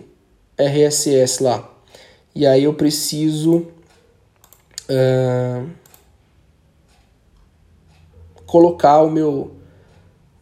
RSS 0.55 1.41
lá. 1.41 1.67
E 2.35 2.45
aí 2.45 2.65
eu 2.65 2.75
preciso 2.75 3.65
uh, 4.87 5.67
colocar 8.45 9.01
o 9.01 9.09
meu, 9.09 9.51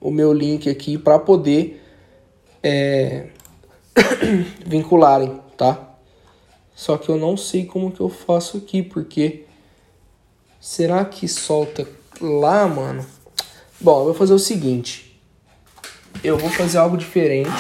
o 0.02 0.12
meu 0.12 0.34
link 0.34 0.70
aqui 0.70 0.98
para 0.98 1.18
poder 1.18 1.85
é, 2.66 3.28
vincularem, 4.66 5.40
tá? 5.56 5.80
Só 6.74 6.98
que 6.98 7.10
eu 7.10 7.16
não 7.16 7.38
sei 7.38 7.64
como 7.64 7.92
que 7.92 8.02
eu 8.02 8.10
faço 8.10 8.58
aqui, 8.58 8.82
porque 8.82 9.46
será 10.60 11.06
que 11.06 11.28
solta 11.28 11.88
lá, 12.20 12.68
mano? 12.68 13.06
Bom, 13.80 14.00
eu 14.00 14.06
vou 14.06 14.14
fazer 14.16 14.34
o 14.34 14.40
seguinte. 14.40 15.22
Eu 16.24 16.40
vou 16.40 16.50
fazer 16.50 16.80
algo 16.80 16.98
diferente. 16.98 17.52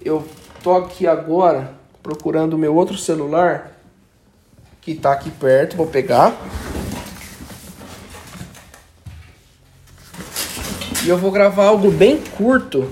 Eu 0.00 0.26
tô 0.62 0.76
aqui 0.76 1.08
agora 1.08 1.74
procurando 2.02 2.54
o 2.54 2.58
meu 2.58 2.76
outro 2.76 2.96
celular 2.96 3.76
que 4.80 4.94
tá 4.94 5.12
aqui 5.12 5.30
perto, 5.30 5.76
vou 5.76 5.88
pegar. 5.88 6.36
E 11.04 11.08
eu 11.08 11.18
vou 11.18 11.32
gravar 11.32 11.66
algo 11.66 11.90
bem 11.90 12.22
curto. 12.36 12.88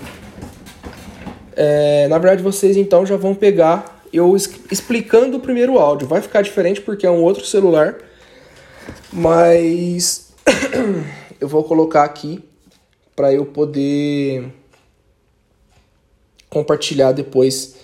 É, 1.62 2.08
na 2.08 2.16
verdade, 2.16 2.42
vocês 2.42 2.74
então 2.74 3.04
já 3.04 3.18
vão 3.18 3.34
pegar 3.34 4.02
eu 4.10 4.34
explicando 4.34 5.36
o 5.36 5.40
primeiro 5.40 5.78
áudio. 5.78 6.08
Vai 6.08 6.22
ficar 6.22 6.40
diferente 6.40 6.80
porque 6.80 7.06
é 7.06 7.10
um 7.10 7.22
outro 7.22 7.44
celular, 7.44 7.98
mas 9.12 10.32
eu 11.38 11.46
vou 11.46 11.62
colocar 11.62 12.04
aqui 12.04 12.42
para 13.14 13.30
eu 13.30 13.44
poder 13.44 14.50
compartilhar 16.48 17.12
depois 17.12 17.76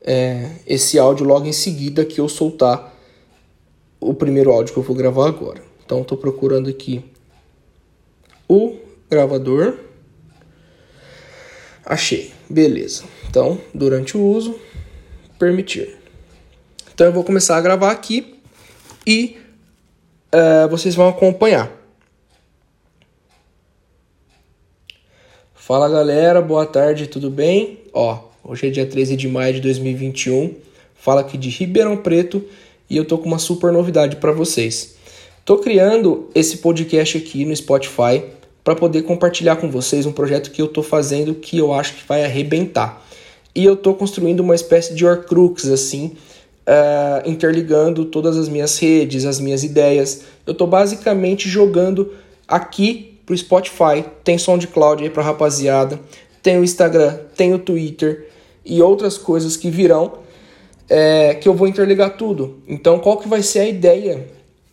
é, 0.00 0.52
esse 0.64 0.96
áudio 0.96 1.26
logo 1.26 1.44
em 1.44 1.52
seguida 1.52 2.04
que 2.04 2.20
eu 2.20 2.28
soltar 2.28 2.94
o 3.98 4.14
primeiro 4.14 4.52
áudio 4.52 4.72
que 4.72 4.78
eu 4.78 4.84
vou 4.84 4.94
gravar 4.94 5.26
agora. 5.26 5.60
Então, 5.84 6.02
estou 6.02 6.16
procurando 6.16 6.70
aqui 6.70 7.04
o 8.48 8.76
gravador. 9.10 9.76
Achei, 11.84 12.37
beleza. 12.48 13.04
Então, 13.28 13.60
durante 13.74 14.16
o 14.16 14.22
uso, 14.22 14.58
permitir. 15.38 15.96
Então, 16.92 17.06
eu 17.06 17.12
vou 17.12 17.24
começar 17.24 17.56
a 17.56 17.60
gravar 17.60 17.90
aqui 17.90 18.38
e 19.06 19.36
uh, 20.32 20.68
vocês 20.68 20.94
vão 20.94 21.08
acompanhar. 21.08 21.70
Fala 25.54 25.88
galera, 25.88 26.40
boa 26.40 26.64
tarde, 26.64 27.06
tudo 27.06 27.30
bem? 27.30 27.80
Ó, 27.92 28.20
hoje 28.42 28.68
é 28.68 28.70
dia 28.70 28.86
13 28.86 29.16
de 29.16 29.28
maio 29.28 29.52
de 29.52 29.60
2021. 29.60 30.54
Fala 30.94 31.20
aqui 31.20 31.36
de 31.36 31.50
Ribeirão 31.50 31.96
Preto 31.98 32.42
e 32.88 32.96
eu 32.96 33.04
tô 33.04 33.18
com 33.18 33.26
uma 33.26 33.38
super 33.38 33.70
novidade 33.70 34.16
para 34.16 34.32
vocês. 34.32 34.96
Tô 35.44 35.58
criando 35.58 36.30
esse 36.34 36.58
podcast 36.58 37.18
aqui 37.18 37.44
no 37.44 37.54
Spotify 37.54 38.24
para 38.68 38.76
poder 38.76 39.00
compartilhar 39.00 39.56
com 39.56 39.70
vocês 39.70 40.04
um 40.04 40.12
projeto 40.12 40.50
que 40.50 40.60
eu 40.60 40.68
tô 40.68 40.82
fazendo 40.82 41.34
que 41.34 41.56
eu 41.56 41.72
acho 41.72 41.94
que 41.94 42.06
vai 42.06 42.22
arrebentar. 42.22 43.02
E 43.54 43.64
eu 43.64 43.74
tô 43.74 43.94
construindo 43.94 44.40
uma 44.40 44.54
espécie 44.54 44.94
de 44.94 45.06
Horcrux 45.06 45.66
assim, 45.68 46.18
uh, 46.66 47.26
interligando 47.26 48.04
todas 48.04 48.36
as 48.36 48.46
minhas 48.46 48.78
redes, 48.78 49.24
as 49.24 49.40
minhas 49.40 49.64
ideias. 49.64 50.24
Eu 50.46 50.52
tô 50.52 50.66
basicamente 50.66 51.48
jogando 51.48 52.12
aqui 52.46 53.18
pro 53.24 53.34
Spotify, 53.34 54.04
tem 54.22 54.36
SoundCloud 54.36 55.02
aí 55.02 55.08
pra 55.08 55.22
rapaziada, 55.22 55.98
tem 56.42 56.58
o 56.58 56.62
Instagram, 56.62 57.20
tem 57.34 57.54
o 57.54 57.58
Twitter 57.58 58.28
e 58.66 58.82
outras 58.82 59.16
coisas 59.16 59.56
que 59.56 59.70
virão 59.70 60.18
é, 60.90 61.32
que 61.36 61.48
eu 61.48 61.54
vou 61.54 61.66
interligar 61.66 62.18
tudo. 62.18 62.58
Então, 62.68 62.98
qual 62.98 63.16
que 63.16 63.26
vai 63.26 63.42
ser 63.42 63.60
a 63.60 63.66
ideia 63.66 64.26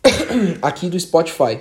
aqui 0.60 0.90
do 0.90 1.00
Spotify? 1.00 1.60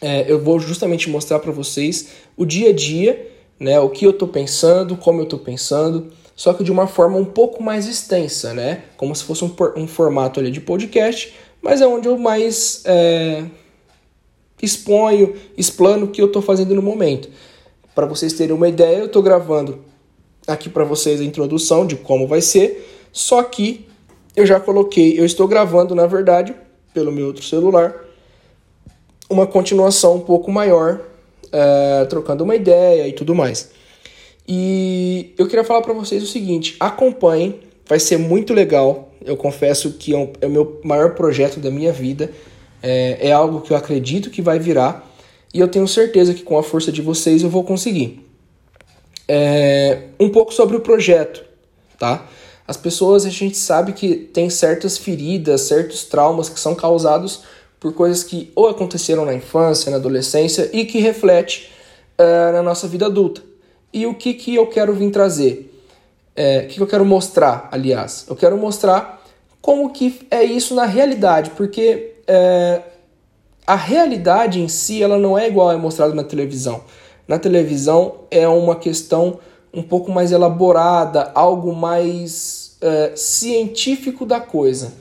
É, 0.00 0.30
eu 0.30 0.38
vou 0.38 0.58
justamente 0.60 1.08
mostrar 1.08 1.38
para 1.38 1.52
vocês 1.52 2.08
o 2.36 2.44
dia 2.44 2.70
a 2.70 2.72
dia, 2.72 3.30
né, 3.58 3.80
o 3.80 3.88
que 3.88 4.04
eu 4.04 4.12
tô 4.12 4.28
pensando, 4.28 4.96
como 4.96 5.20
eu 5.20 5.26
tô 5.26 5.38
pensando, 5.38 6.12
só 6.34 6.52
que 6.52 6.62
de 6.62 6.70
uma 6.70 6.86
forma 6.86 7.16
um 7.16 7.24
pouco 7.24 7.62
mais 7.62 7.86
extensa, 7.86 8.52
né, 8.52 8.84
como 8.96 9.14
se 9.14 9.24
fosse 9.24 9.44
um, 9.44 9.54
um 9.76 9.86
formato 9.86 10.38
ali 10.38 10.50
de 10.50 10.60
podcast, 10.60 11.34
mas 11.62 11.80
é 11.80 11.86
onde 11.86 12.06
eu 12.06 12.18
mais 12.18 12.82
é, 12.84 13.44
exponho, 14.62 15.34
explano 15.56 16.06
o 16.06 16.08
que 16.08 16.20
eu 16.20 16.26
estou 16.26 16.42
fazendo 16.42 16.74
no 16.74 16.82
momento. 16.82 17.30
Para 17.94 18.04
vocês 18.04 18.34
terem 18.34 18.54
uma 18.54 18.68
ideia, 18.68 18.98
eu 18.98 19.06
estou 19.06 19.22
gravando 19.22 19.82
aqui 20.46 20.68
para 20.68 20.84
vocês 20.84 21.20
a 21.20 21.24
introdução 21.24 21.86
de 21.86 21.96
como 21.96 22.26
vai 22.26 22.42
ser, 22.42 23.08
só 23.10 23.42
que 23.42 23.88
eu 24.36 24.44
já 24.44 24.60
coloquei, 24.60 25.18
eu 25.18 25.24
estou 25.24 25.48
gravando 25.48 25.94
na 25.94 26.06
verdade 26.06 26.54
pelo 26.92 27.10
meu 27.10 27.28
outro 27.28 27.42
celular 27.42 28.05
uma 29.28 29.46
continuação 29.46 30.16
um 30.16 30.20
pouco 30.20 30.50
maior, 30.50 31.00
é, 31.52 32.04
trocando 32.06 32.44
uma 32.44 32.54
ideia 32.54 33.06
e 33.08 33.12
tudo 33.12 33.34
mais. 33.34 33.70
E 34.48 35.34
eu 35.36 35.46
queria 35.46 35.64
falar 35.64 35.82
para 35.82 35.92
vocês 35.92 36.22
o 36.22 36.26
seguinte: 36.26 36.76
acompanhem, 36.78 37.60
vai 37.86 37.98
ser 37.98 38.16
muito 38.18 38.54
legal. 38.54 39.10
Eu 39.24 39.36
confesso 39.36 39.94
que 39.94 40.14
é, 40.14 40.16
um, 40.16 40.32
é 40.40 40.46
o 40.46 40.50
meu 40.50 40.80
maior 40.84 41.14
projeto 41.14 41.58
da 41.58 41.70
minha 41.70 41.92
vida. 41.92 42.30
É, 42.82 43.28
é 43.28 43.32
algo 43.32 43.62
que 43.62 43.72
eu 43.72 43.76
acredito 43.76 44.30
que 44.30 44.40
vai 44.40 44.58
virar 44.58 45.10
e 45.52 45.58
eu 45.60 45.68
tenho 45.68 45.88
certeza 45.88 46.34
que 46.34 46.42
com 46.42 46.58
a 46.58 46.62
força 46.62 46.92
de 46.92 47.00
vocês 47.00 47.42
eu 47.42 47.48
vou 47.48 47.64
conseguir. 47.64 48.22
É, 49.26 50.02
um 50.20 50.28
pouco 50.28 50.52
sobre 50.52 50.76
o 50.76 50.80
projeto, 50.80 51.42
tá? 51.98 52.26
As 52.68 52.76
pessoas 52.76 53.24
a 53.24 53.30
gente 53.30 53.56
sabe 53.56 53.92
que 53.92 54.14
tem 54.14 54.50
certas 54.50 54.98
feridas, 54.98 55.62
certos 55.62 56.04
traumas 56.04 56.48
que 56.48 56.60
são 56.60 56.74
causados 56.74 57.42
por 57.78 57.92
coisas 57.92 58.22
que 58.22 58.50
ou 58.54 58.68
aconteceram 58.68 59.24
na 59.24 59.34
infância, 59.34 59.90
na 59.90 59.96
adolescência 59.96 60.70
e 60.72 60.84
que 60.84 60.98
reflete 60.98 61.70
é, 62.18 62.52
na 62.52 62.62
nossa 62.62 62.88
vida 62.88 63.06
adulta. 63.06 63.42
E 63.92 64.06
o 64.06 64.14
que, 64.14 64.34
que 64.34 64.54
eu 64.54 64.66
quero 64.66 64.92
vir 64.94 65.10
trazer? 65.10 65.72
É, 66.34 66.58
o 66.58 66.68
que, 66.68 66.74
que 66.74 66.82
eu 66.82 66.86
quero 66.86 67.04
mostrar, 67.04 67.68
aliás? 67.72 68.26
Eu 68.28 68.36
quero 68.36 68.56
mostrar 68.56 69.22
como 69.60 69.90
que 69.90 70.26
é 70.30 70.44
isso 70.44 70.74
na 70.74 70.84
realidade, 70.84 71.50
porque 71.50 72.14
é, 72.26 72.82
a 73.66 73.74
realidade 73.74 74.60
em 74.60 74.68
si 74.68 75.02
ela 75.02 75.18
não 75.18 75.38
é 75.38 75.48
igual 75.48 75.72
é 75.72 75.76
mostrada 75.76 76.14
na 76.14 76.22
televisão. 76.22 76.82
Na 77.26 77.38
televisão 77.38 78.20
é 78.30 78.46
uma 78.46 78.76
questão 78.76 79.38
um 79.72 79.82
pouco 79.82 80.10
mais 80.10 80.30
elaborada, 80.30 81.32
algo 81.34 81.74
mais 81.74 82.76
é, 82.80 83.12
científico 83.16 84.24
da 84.24 84.40
coisa. 84.40 84.92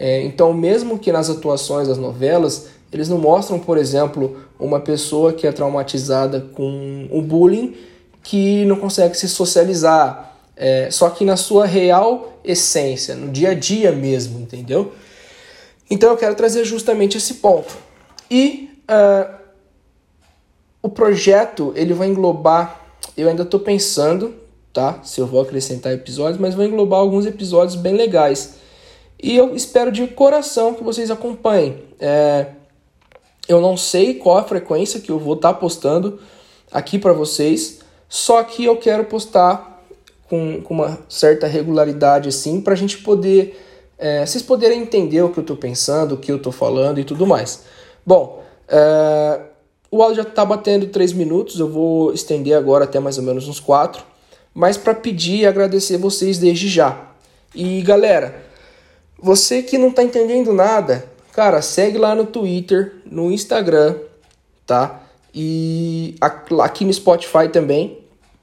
É, 0.00 0.22
então, 0.22 0.54
mesmo 0.54 0.98
que 0.98 1.12
nas 1.12 1.28
atuações 1.28 1.86
das 1.86 1.98
novelas, 1.98 2.68
eles 2.90 3.06
não 3.06 3.18
mostram, 3.18 3.58
por 3.58 3.76
exemplo, 3.76 4.40
uma 4.58 4.80
pessoa 4.80 5.30
que 5.30 5.46
é 5.46 5.52
traumatizada 5.52 6.40
com 6.40 7.06
o 7.10 7.20
bullying 7.20 7.76
que 8.22 8.64
não 8.64 8.76
consegue 8.76 9.14
se 9.14 9.28
socializar. 9.28 10.38
É, 10.56 10.90
só 10.90 11.10
que 11.10 11.22
na 11.22 11.36
sua 11.36 11.66
real 11.66 12.40
essência, 12.42 13.14
no 13.14 13.30
dia 13.30 13.50
a 13.50 13.54
dia 13.54 13.92
mesmo, 13.92 14.40
entendeu? 14.40 14.92
Então 15.90 16.08
eu 16.08 16.16
quero 16.16 16.34
trazer 16.34 16.64
justamente 16.64 17.18
esse 17.18 17.34
ponto. 17.34 17.76
E 18.30 18.70
uh, 18.88 19.34
o 20.82 20.88
projeto 20.88 21.74
ele 21.76 21.92
vai 21.92 22.08
englobar, 22.08 22.80
eu 23.18 23.28
ainda 23.28 23.42
estou 23.42 23.60
pensando, 23.60 24.34
tá? 24.72 25.00
Se 25.02 25.20
eu 25.20 25.26
vou 25.26 25.42
acrescentar 25.42 25.92
episódios, 25.92 26.40
mas 26.40 26.54
vai 26.54 26.66
englobar 26.66 27.00
alguns 27.00 27.26
episódios 27.26 27.76
bem 27.76 27.94
legais. 27.94 28.59
E 29.22 29.36
eu 29.36 29.54
espero 29.54 29.92
de 29.92 30.06
coração 30.06 30.74
que 30.74 30.82
vocês 30.82 31.10
acompanhem. 31.10 31.82
É, 31.98 32.46
eu 33.48 33.60
não 33.60 33.76
sei 33.76 34.14
qual 34.14 34.38
a 34.38 34.44
frequência 34.44 35.00
que 35.00 35.10
eu 35.10 35.18
vou 35.18 35.34
estar 35.34 35.52
tá 35.52 35.58
postando 35.58 36.20
aqui 36.72 36.98
para 36.98 37.12
vocês, 37.12 37.80
só 38.08 38.42
que 38.42 38.64
eu 38.64 38.76
quero 38.76 39.04
postar 39.04 39.82
com, 40.28 40.62
com 40.62 40.74
uma 40.74 40.98
certa 41.08 41.46
regularidade 41.46 42.28
assim, 42.28 42.60
para 42.60 42.74
a 42.74 42.76
gente 42.76 42.98
poder 42.98 43.58
é, 44.00 44.24
vocês 44.24 44.42
poderem 44.42 44.80
entender 44.80 45.20
o 45.20 45.28
que 45.28 45.38
eu 45.38 45.42
estou 45.42 45.56
pensando, 45.56 46.14
o 46.14 46.16
que 46.16 46.32
eu 46.32 46.36
estou 46.36 46.50
falando 46.50 46.98
e 46.98 47.04
tudo 47.04 47.26
mais. 47.26 47.64
Bom, 48.04 48.42
é, 48.66 49.40
o 49.90 50.02
áudio 50.02 50.22
já 50.22 50.28
está 50.28 50.42
batendo 50.42 50.86
3 50.86 51.12
minutos, 51.12 51.60
eu 51.60 51.68
vou 51.68 52.14
estender 52.14 52.56
agora 52.56 52.84
até 52.84 52.98
mais 52.98 53.18
ou 53.18 53.24
menos 53.24 53.46
uns 53.46 53.60
4, 53.60 54.02
mas 54.54 54.78
para 54.78 54.94
pedir 54.94 55.40
e 55.40 55.46
agradecer 55.46 55.98
vocês 55.98 56.38
desde 56.38 56.66
já. 56.66 57.10
E 57.54 57.82
galera, 57.82 58.42
você 59.22 59.62
que 59.62 59.78
não 59.78 59.88
está 59.88 60.02
entendendo 60.02 60.52
nada, 60.52 61.04
cara, 61.32 61.60
segue 61.60 61.98
lá 61.98 62.14
no 62.14 62.26
Twitter, 62.26 62.94
no 63.04 63.30
Instagram, 63.30 63.96
tá? 64.66 65.02
E 65.34 66.14
aqui 66.60 66.84
no 66.84 66.92
Spotify 66.92 67.48
também, 67.52 67.98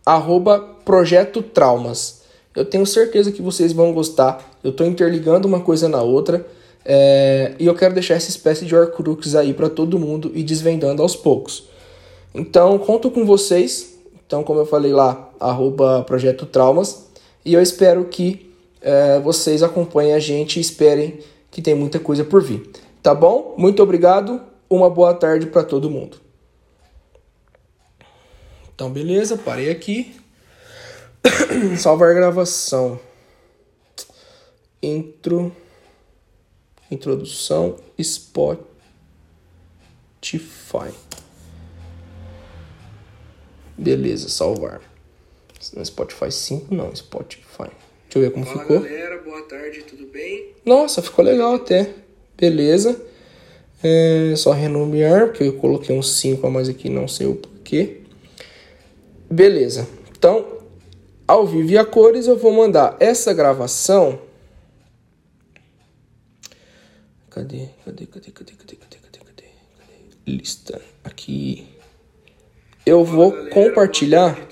arroba 0.06 0.60
Projeto 0.86 1.42
Traumas. 1.42 2.22
Eu 2.56 2.66
tenho 2.66 2.86
certeza 2.86 3.32
que 3.32 3.42
vocês 3.42 3.74
vão 3.74 3.94
gostar. 3.94 4.44
Eu 4.64 4.72
estou 4.72 4.86
interligando 4.88 5.48
uma 5.48 5.60
coisa 5.60 5.88
na 5.88 6.02
outra. 6.02 6.46
É, 6.84 7.54
e 7.60 7.66
eu 7.66 7.76
quero 7.76 7.94
deixar 7.94 8.16
essa 8.16 8.30
espécie 8.30 8.66
de 8.66 8.76
Horcrux 8.76 9.36
aí 9.36 9.54
para 9.54 9.70
todo 9.70 10.00
mundo 10.00 10.32
e 10.34 10.42
desvendando 10.42 11.02
aos 11.02 11.16
poucos. 11.16 11.66
Então, 12.34 12.78
conto 12.80 13.12
com 13.12 13.26
vocês. 13.26 13.98
Então, 14.26 14.44
como 14.44 14.62
eu 14.62 14.66
falei 14.66 14.94
lá, 14.94 15.30
arroba 15.40 16.04
Projeto 16.04 16.46
Traumas. 16.46 17.08
E 17.44 17.54
eu 17.54 17.62
espero 17.62 18.06
que 18.06 18.47
é, 18.88 19.20
vocês 19.20 19.62
acompanhem 19.62 20.14
a 20.14 20.20
gente 20.20 20.58
e 20.58 20.62
esperem 20.62 21.20
que 21.52 21.62
tem 21.62 21.76
muita 21.76 22.00
coisa 22.00 22.24
por 22.24 22.42
vir. 22.42 22.72
Tá 23.04 23.14
bom? 23.14 23.54
Muito 23.58 23.84
obrigado. 23.84 24.42
Uma 24.70 24.90
boa 24.90 25.14
tarde 25.14 25.48
para 25.48 25.62
todo 25.62 25.90
mundo. 25.90 26.22
Então, 28.74 28.90
beleza, 28.90 29.38
parei 29.38 29.70
aqui. 29.70 30.16
Salvar 31.78 32.16
gravação. 32.16 32.98
Intro. 34.82 35.54
Introdução. 36.90 37.76
Spotify. 38.02 38.64
Beleza, 43.78 44.30
salvar. 44.30 44.80
No 45.74 45.86
Spotify 45.86 46.32
5 46.32 46.74
não, 46.74 46.96
Spotify. 46.96 47.70
Deixa 48.18 48.30
eu 48.30 48.32
ver 48.32 48.32
como 48.32 48.46
Fala, 48.46 48.62
ficou. 48.62 48.80
galera, 48.80 49.18
boa 49.20 49.42
tarde, 49.44 49.84
tudo 49.84 50.08
bem? 50.08 50.54
Nossa, 50.66 51.04
ficou 51.04 51.24
legal 51.24 51.54
até. 51.54 51.94
Beleza. 52.36 53.00
É 53.84 54.34
só 54.36 54.54
renomear, 54.54 55.28
porque 55.28 55.44
eu 55.44 55.54
coloquei 55.54 55.96
um 55.96 56.02
5 56.02 56.48
a 56.48 56.50
mais 56.50 56.68
aqui, 56.68 56.90
não 56.90 57.08
sei 57.08 57.28
o 57.28 57.36
porquê. 57.36 58.02
Beleza. 59.30 59.88
Então, 60.18 60.64
ao 61.28 61.46
vivo 61.46 61.70
e 61.70 61.78
a 61.78 61.86
cores, 61.86 62.26
eu 62.26 62.36
vou 62.36 62.52
mandar 62.52 62.98
essa 63.00 63.32
gravação. 63.36 64.20
Cadê? 67.30 67.68
Cadê? 67.86 68.08
Cadê? 68.08 68.32
Cadê? 68.32 68.52
Cadê? 68.54 68.76
Cadê? 68.76 68.76
Cadê? 68.76 68.98
Cadê? 68.98 69.20
Cadê? 69.20 69.46
Lista. 70.26 70.82
Aqui. 71.04 71.68
Eu 72.84 73.04
vou 73.04 73.30
galera, 73.32 73.50
compartilhar 73.52 74.36
tarde, 74.36 74.48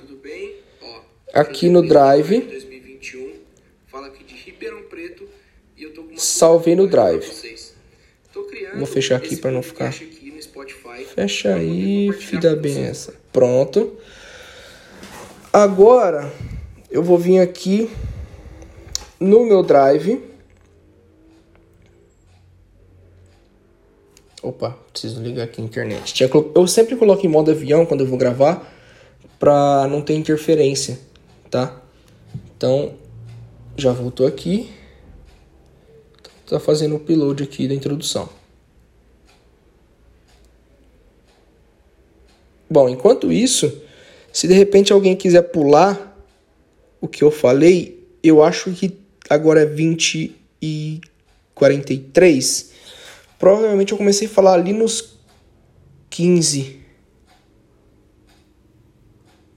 aqui 1.34 1.68
no 1.68 1.82
Drive. 1.82 2.42
2021. 2.42 3.34
Fala 3.88 4.08
aqui 4.08 4.24
de 4.24 4.36
Ribeirão 4.36 4.84
Preto 4.84 5.28
e 5.78 5.84
eu 5.84 5.94
tô 5.94 6.04
com 6.04 6.05
uma 6.05 6.05
Salvei 6.16 6.76
no 6.76 6.88
Drive. 6.88 7.26
Vou 8.76 8.86
fechar 8.86 9.18
aqui 9.18 9.38
para 9.38 9.52
não 9.52 9.62
ficar. 9.62 9.94
Fecha 11.14 11.56
aí, 11.56 12.12
filha 12.14 12.60
essa. 12.80 13.14
Pronto. 13.32 13.98
Agora 15.52 16.32
eu 16.90 17.02
vou 17.04 17.18
vir 17.18 17.40
aqui 17.40 17.90
no 19.20 19.46
meu 19.46 19.64
drive. 19.64 20.22
Opa, 24.42 24.78
preciso 24.92 25.22
ligar 25.22 25.44
aqui 25.44 25.62
a 25.62 25.66
internet. 25.66 26.30
Eu 26.54 26.68
sempre 26.68 26.96
coloco 26.96 27.26
em 27.26 27.30
modo 27.30 27.52
avião 27.52 27.86
quando 27.86 28.02
eu 28.02 28.08
vou 28.08 28.18
gravar 28.18 28.72
pra 29.40 29.88
não 29.90 30.02
ter 30.02 30.14
interferência, 30.14 31.00
tá? 31.50 31.82
Então, 32.56 32.94
já 33.76 33.92
voltou 33.92 34.28
aqui. 34.28 34.70
Tá 36.48 36.60
fazendo 36.60 36.94
o 36.94 36.96
upload 36.98 37.44
aqui 37.44 37.68
da 37.68 37.74
introdução. 37.74 38.30
Bom, 42.70 42.90
enquanto 42.90 43.32
isso, 43.32 43.82
se 44.32 44.48
de 44.48 44.54
repente 44.54 44.92
alguém 44.92 45.16
quiser 45.16 45.44
pular 45.44 46.16
o 47.00 47.08
que 47.08 47.24
eu 47.24 47.32
falei, 47.32 48.06
eu 48.24 48.44
acho 48.44 48.72
que 48.72 48.98
agora 49.30 49.62
é 49.62 49.66
20 49.66 50.36
e 50.62 51.02
43. 51.54 52.72
Provavelmente 53.40 53.92
eu 53.92 53.98
comecei 53.98 54.28
a 54.28 54.32
falar 54.32 54.54
ali 54.54 54.74
nos 54.74 55.16
15. 56.10 56.82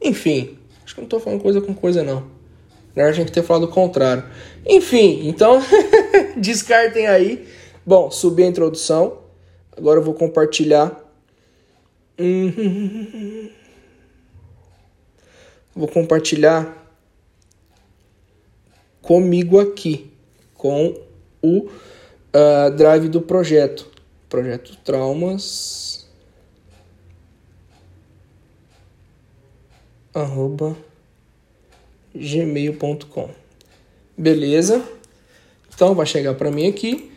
Enfim, 0.00 0.58
acho 0.84 0.94
que 0.94 1.00
não 1.00 1.08
tô 1.08 1.18
falando 1.18 1.42
coisa 1.42 1.60
com 1.60 1.74
coisa 1.74 2.02
não. 2.02 2.20
Na 2.94 3.04
verdade, 3.04 3.16
tinha 3.16 3.26
que 3.26 3.32
ter 3.32 3.42
falado 3.42 3.64
o 3.64 3.68
contrário. 3.68 4.24
Enfim, 4.68 5.26
então 5.26 5.62
descartem 6.36 7.06
aí. 7.06 7.48
Bom, 7.86 8.10
subi 8.10 8.42
a 8.42 8.46
introdução. 8.46 9.20
Agora 9.74 9.98
eu 9.98 10.04
vou 10.04 10.12
compartilhar. 10.12 11.04
Hum. 12.18 13.48
Vou 15.74 15.88
compartilhar 15.88 16.76
comigo 19.00 19.58
aqui 19.58 20.10
com 20.52 21.00
o 21.40 21.70
ah, 22.32 22.68
drive 22.68 23.08
do 23.08 23.22
projeto. 23.22 23.90
Projeto 24.28 24.76
Traumas. 24.84 26.06
Arroba 30.12 30.76
gmail.com. 32.14 33.47
Beleza? 34.18 34.84
Então 35.72 35.94
vai 35.94 36.04
chegar 36.04 36.34
para 36.34 36.50
mim 36.50 36.66
aqui. 36.66 37.12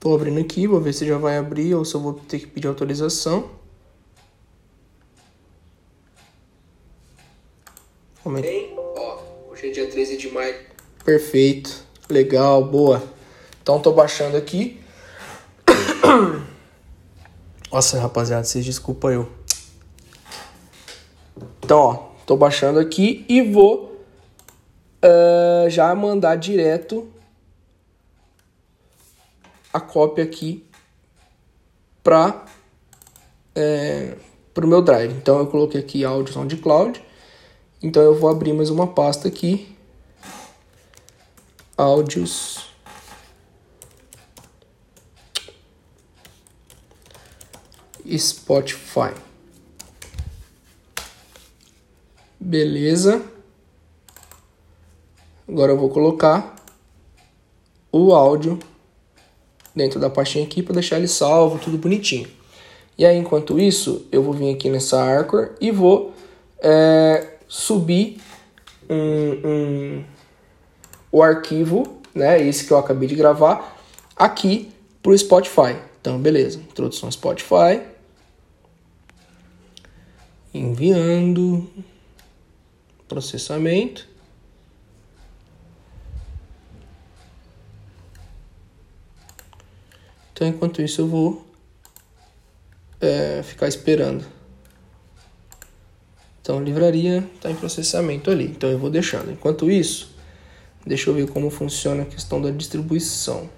Tô 0.00 0.14
abrindo 0.14 0.40
aqui, 0.40 0.66
vou 0.66 0.80
ver 0.80 0.94
se 0.94 1.06
já 1.06 1.18
vai 1.18 1.36
abrir 1.36 1.74
ou 1.74 1.84
se 1.84 1.94
eu 1.94 2.00
vou 2.00 2.14
ter 2.14 2.38
que 2.38 2.46
pedir 2.46 2.68
autorização. 2.68 3.50
Bem, 8.24 8.74
ó, 8.76 9.18
hoje 9.50 9.68
é 9.68 9.70
dia 9.72 9.86
13 9.86 10.16
de 10.16 10.30
maio. 10.30 10.56
Perfeito. 11.04 11.84
Legal, 12.08 12.64
boa. 12.64 13.02
Então 13.64 13.80
tô 13.80 13.92
baixando 13.94 14.36
aqui. 14.36 14.78
Nossa, 17.72 17.98
rapaziada, 17.98 18.44
vocês 18.44 18.62
desculpa 18.62 19.08
eu. 19.08 19.32
Então, 21.62 21.78
ó, 21.78 21.94
tô 22.26 22.36
baixando 22.36 22.78
aqui 22.78 23.24
e 23.26 23.40
vou 23.40 24.04
eh, 25.00 25.68
já 25.70 25.94
mandar 25.94 26.36
direto 26.36 27.10
a 29.72 29.80
cópia 29.80 30.24
aqui 30.24 30.68
para 32.02 32.44
é, 33.54 34.14
pro 34.52 34.68
meu 34.68 34.82
drive. 34.82 35.14
Então 35.14 35.38
eu 35.38 35.46
coloquei 35.46 35.80
aqui 35.80 36.04
áudio 36.04 36.34
SoundCloud. 36.34 37.02
Então 37.82 38.02
eu 38.02 38.14
vou 38.14 38.28
abrir 38.28 38.52
mais 38.52 38.68
uma 38.68 38.88
pasta 38.88 39.26
aqui 39.26 39.74
áudios. 41.78 42.73
Spotify. 48.16 49.14
Beleza. 52.38 53.22
Agora 55.48 55.72
eu 55.72 55.78
vou 55.78 55.88
colocar 55.88 56.54
o 57.90 58.12
áudio 58.12 58.58
dentro 59.74 59.98
da 60.00 60.10
pastinha 60.10 60.44
aqui 60.44 60.62
para 60.62 60.74
deixar 60.74 60.98
ele 60.98 61.08
salvo, 61.08 61.58
tudo 61.58 61.78
bonitinho. 61.78 62.28
E 62.96 63.04
aí, 63.04 63.16
enquanto 63.16 63.58
isso, 63.58 64.06
eu 64.12 64.22
vou 64.22 64.32
vir 64.32 64.54
aqui 64.54 64.68
nessa 64.68 65.02
Arcor 65.02 65.50
e 65.60 65.70
vou 65.70 66.14
é, 66.60 67.34
subir 67.48 68.20
um, 68.88 69.48
um, 69.48 70.04
o 71.10 71.22
arquivo, 71.22 72.00
né, 72.14 72.40
esse 72.40 72.66
que 72.66 72.72
eu 72.72 72.78
acabei 72.78 73.08
de 73.08 73.14
gravar, 73.14 73.76
aqui 74.16 74.72
pro 75.02 75.16
Spotify. 75.16 75.76
Então, 76.00 76.18
beleza. 76.18 76.58
Introdução 76.58 77.10
Spotify. 77.10 77.93
Enviando. 80.54 81.68
Processamento. 83.08 84.08
Então, 90.32 90.48
enquanto 90.48 90.80
isso, 90.80 91.00
eu 91.00 91.06
vou 91.06 91.46
é, 93.00 93.42
ficar 93.42 93.68
esperando. 93.68 94.24
Então, 96.40 96.62
livraria 96.62 97.26
está 97.34 97.50
em 97.50 97.54
processamento 97.54 98.30
ali. 98.30 98.46
Então, 98.46 98.70
eu 98.70 98.78
vou 98.78 98.90
deixando. 98.90 99.30
Enquanto 99.30 99.70
isso, 99.70 100.14
deixa 100.86 101.10
eu 101.10 101.14
ver 101.14 101.28
como 101.28 101.50
funciona 101.50 102.02
a 102.02 102.06
questão 102.06 102.40
da 102.40 102.50
distribuição. 102.50 103.48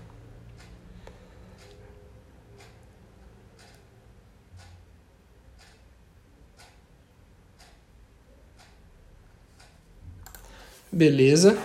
Beleza. 10.97 11.59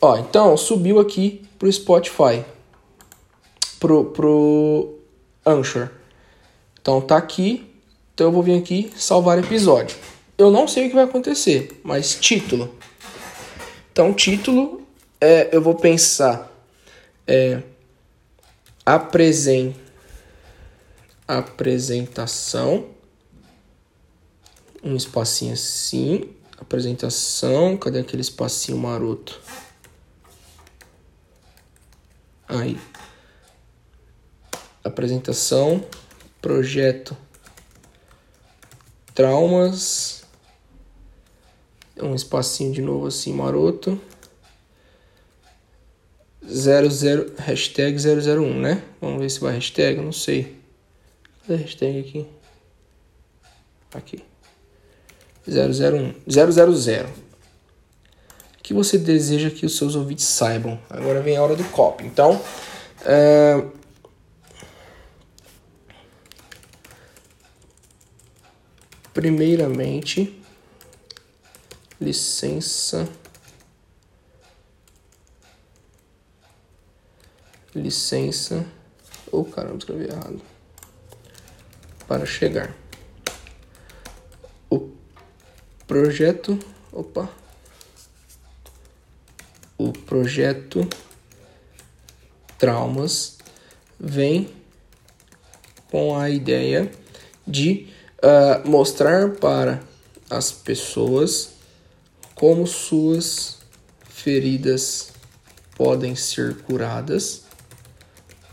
Ó, 0.00 0.16
então 0.16 0.56
subiu 0.56 0.98
aqui 0.98 1.42
pro 1.58 1.70
Spotify. 1.70 2.42
Pro, 3.78 4.06
pro 4.06 4.98
Anchor. 5.44 5.90
Então 6.80 6.98
tá 6.98 7.18
aqui. 7.18 7.70
Então 8.14 8.28
eu 8.28 8.32
vou 8.32 8.42
vir 8.42 8.58
aqui 8.58 8.90
salvar 8.96 9.38
episódio. 9.38 9.98
Eu 10.38 10.50
não 10.50 10.66
sei 10.66 10.86
o 10.86 10.88
que 10.88 10.94
vai 10.94 11.04
acontecer, 11.04 11.78
mas 11.84 12.14
título. 12.14 12.74
Então 13.92 14.14
título 14.14 14.80
é, 15.20 15.54
eu 15.54 15.60
vou 15.60 15.74
pensar 15.74 16.50
é, 17.26 17.62
apresen, 18.86 19.76
apresentação. 21.28 22.86
Um 24.82 24.96
espacinho 24.96 25.52
assim. 25.52 26.39
Apresentação. 26.60 27.76
Cadê 27.76 28.00
aquele 28.00 28.22
espacinho 28.22 28.78
maroto? 28.78 29.40
Aí. 32.46 32.78
Apresentação. 34.84 35.84
Projeto. 36.40 37.16
Traumas. 39.14 40.24
Um 42.00 42.14
espacinho 42.14 42.72
de 42.72 42.82
novo 42.82 43.06
assim 43.06 43.32
maroto. 43.32 44.00
00, 46.42 47.34
hashtag 47.38 47.96
001, 47.98 48.60
né? 48.60 48.82
Vamos 49.00 49.20
ver 49.20 49.30
se 49.30 49.40
vai 49.40 49.54
hashtag, 49.54 50.00
não 50.00 50.12
sei. 50.12 50.58
Cadê 51.42 51.54
a 51.54 51.56
hashtag 51.58 52.00
aqui? 52.00 52.26
Aqui. 53.94 54.29
001. 55.50 56.14
000. 56.28 57.06
O 57.06 58.62
que 58.62 58.72
você 58.72 58.96
deseja 58.96 59.50
que 59.50 59.66
os 59.66 59.76
seus 59.76 59.96
ouvintes 59.96 60.24
saibam? 60.26 60.78
Agora 60.88 61.20
vem 61.20 61.36
a 61.36 61.42
hora 61.42 61.56
do 61.56 61.64
copy. 61.64 62.06
Então, 62.06 62.40
é... 63.04 63.62
primeiramente, 69.12 70.40
licença. 72.00 73.08
Licença. 77.74 78.64
Oh, 79.32 79.44
caramba, 79.44 79.78
escrevi 79.78 80.08
errado. 80.08 80.40
Para 82.06 82.24
chegar. 82.24 82.79
Projeto. 85.90 86.56
Opa! 86.92 87.28
O 89.76 89.92
projeto 89.92 90.88
Traumas 92.56 93.38
vem 93.98 94.54
com 95.90 96.16
a 96.16 96.30
ideia 96.30 96.88
de 97.44 97.88
uh, 98.22 98.68
mostrar 98.68 99.30
para 99.30 99.82
as 100.30 100.52
pessoas 100.52 101.54
como 102.36 102.68
suas 102.68 103.58
feridas 104.08 105.10
podem 105.74 106.14
ser 106.14 106.58
curadas, 106.58 107.46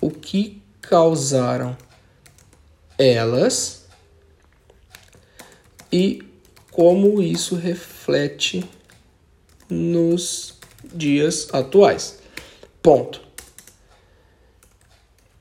o 0.02 0.10
que 0.10 0.60
causaram 0.82 1.78
elas 2.98 3.86
e 5.92 6.27
como 6.78 7.22
isso 7.24 7.56
reflete 7.56 8.64
nos 9.68 10.60
dias 10.94 11.48
atuais. 11.52 12.20
Ponto. 12.84 13.20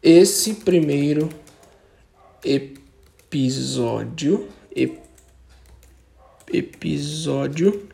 Esse 0.03 0.55
primeiro 0.55 1.29
episódio 2.43 4.49
ep, 4.75 4.99
episódio 6.51 7.87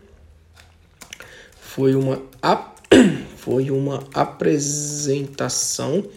foi 1.60 1.96
uma 1.96 2.22
foi 3.38 3.72
uma 3.72 4.04
apresentação 4.14 6.08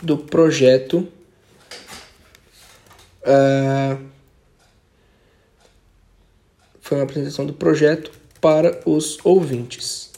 do 0.00 0.16
projeto 0.16 1.08
uh, 3.24 4.15
foi 6.86 6.98
uma 6.98 7.02
apresentação 7.02 7.44
do 7.44 7.52
projeto 7.52 8.12
para 8.40 8.80
os 8.88 9.18
ouvintes 9.24 10.12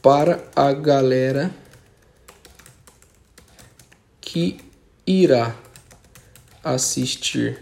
para 0.00 0.48
a 0.56 0.72
galera 0.72 1.52
que 4.20 4.58
irá 5.06 5.54
assistir, 6.64 7.60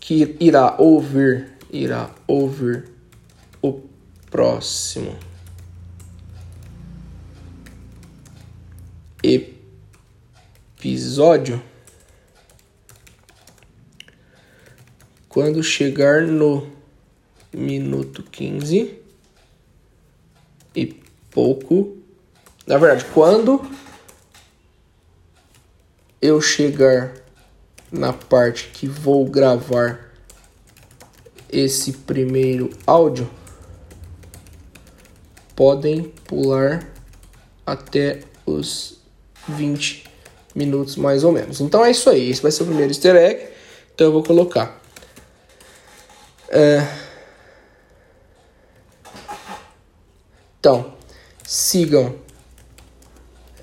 que 0.00 0.34
irá 0.40 0.74
ouvir, 0.80 1.52
irá 1.70 2.10
ouvir 2.26 2.90
o 3.62 3.82
próximo 4.28 5.16
episódio. 10.80 11.71
Quando 15.32 15.62
chegar 15.62 16.20
no 16.20 16.66
minuto 17.50 18.22
15 18.22 18.98
e 20.76 20.86
pouco, 21.30 21.96
na 22.66 22.76
verdade, 22.76 23.06
quando 23.14 23.64
eu 26.20 26.38
chegar 26.42 27.14
na 27.90 28.12
parte 28.12 28.68
que 28.74 28.86
vou 28.86 29.24
gravar 29.24 30.12
esse 31.50 31.92
primeiro 31.92 32.68
áudio, 32.86 33.26
podem 35.56 36.12
pular 36.26 36.86
até 37.64 38.20
os 38.44 38.98
20 39.48 40.04
minutos 40.54 40.96
mais 40.96 41.24
ou 41.24 41.32
menos. 41.32 41.58
Então 41.62 41.82
é 41.82 41.90
isso 41.90 42.10
aí, 42.10 42.28
esse 42.28 42.42
vai 42.42 42.52
ser 42.52 42.64
o 42.64 42.66
primeiro 42.66 42.90
easter 42.90 43.16
egg, 43.16 43.48
então 43.94 44.08
eu 44.08 44.12
vou 44.12 44.22
colocar. 44.22 44.81
É... 46.52 46.86
Então, 50.60 50.92
sigam 51.44 52.14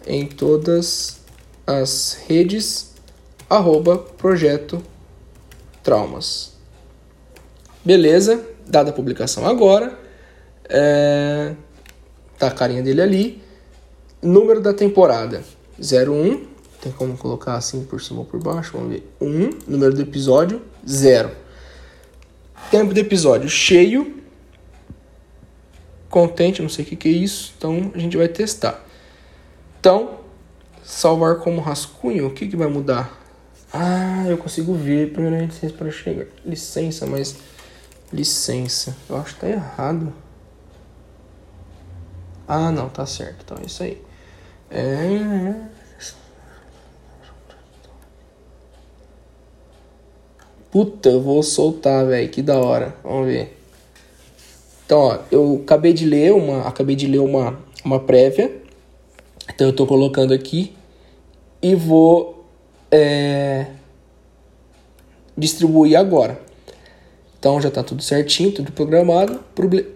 em 0.06 0.26
todas 0.26 1.22
as 1.66 2.24
redes 2.28 2.96
arroba 3.48 3.98
projeto 3.98 4.82
traumas. 5.84 6.54
Beleza, 7.86 8.44
dada 8.68 8.90
a 8.90 8.94
publicação 8.94 9.48
agora, 9.48 9.98
é, 10.68 11.54
tá 12.38 12.48
a 12.48 12.52
carinha 12.52 12.82
dele 12.82 13.02
ali. 13.02 13.44
Número 14.22 14.60
da 14.60 14.74
temporada 14.74 15.44
01, 15.80 16.48
tem 16.82 16.92
como 16.92 17.18
colocar 17.18 17.56
assim 17.56 17.86
por 17.86 18.02
cima 18.02 18.20
ou 18.20 18.26
por 18.26 18.42
baixo, 18.42 18.74
vamos 18.74 18.94
ver. 18.94 19.10
1, 19.22 19.50
número 19.68 19.94
do 19.94 20.02
episódio 20.02 20.62
0. 20.88 21.32
Tempo 22.70 22.94
do 22.94 23.00
episódio 23.00 23.50
cheio, 23.50 24.22
contente, 26.10 26.62
não 26.62 26.70
sei 26.70 26.86
o 26.86 26.88
que, 26.88 26.96
que 26.96 27.10
é 27.10 27.12
isso, 27.12 27.54
então 27.58 27.92
a 27.94 27.98
gente 27.98 28.16
vai 28.16 28.28
testar. 28.28 28.86
Então, 29.80 30.20
Salvar 30.90 31.36
como 31.36 31.62
rascunho, 31.62 32.26
o 32.26 32.34
que, 32.34 32.48
que 32.48 32.58
vai 32.58 32.68
mudar? 32.68 33.16
Ah, 33.72 34.26
eu 34.28 34.40
consigo 34.40 34.74
ver 34.74 35.14
primeira 35.14 35.46
licença 35.46 35.72
para 35.76 35.92
chegar. 35.92 36.26
Licença, 36.44 37.06
mas. 37.06 37.38
Licença. 38.12 38.98
Eu 39.08 39.18
acho 39.18 39.36
que 39.36 39.42
tá 39.42 39.48
errado. 39.48 40.12
Ah, 42.48 42.72
não, 42.72 42.90
tá 42.90 43.06
certo. 43.06 43.44
Então 43.46 43.58
é 43.62 43.68
isso 43.68 43.84
aí. 43.84 44.02
É. 44.72 45.54
Puta, 50.72 51.10
eu 51.10 51.22
vou 51.22 51.42
soltar, 51.42 52.06
velho. 52.06 52.30
Que 52.30 52.42
da 52.42 52.60
hora. 52.60 52.96
Vamos 53.04 53.28
ver. 53.28 53.58
Então, 54.86 55.00
ó, 55.00 55.20
eu 55.32 55.62
acabei 55.64 55.94
de 55.94 56.06
ler 56.06 56.34
uma, 56.34 56.68
acabei 56.68 56.96
de 56.96 57.08
ler 57.08 57.20
uma, 57.20 57.60
uma 57.84 58.00
prévia. 58.00 58.60
Então 59.54 59.68
eu 59.68 59.74
tô 59.74 59.86
colocando 59.86 60.34
aqui 60.34 60.74
e 61.62 61.76
vou 61.76 62.46
é, 62.92 63.68
distribuir 65.38 65.98
agora. 65.98 66.40
Então 67.38 67.60
já 67.62 67.70
está 67.70 67.84
tudo 67.84 68.04
certinho, 68.04 68.52
tudo 68.52 68.72
programado, 68.72 69.40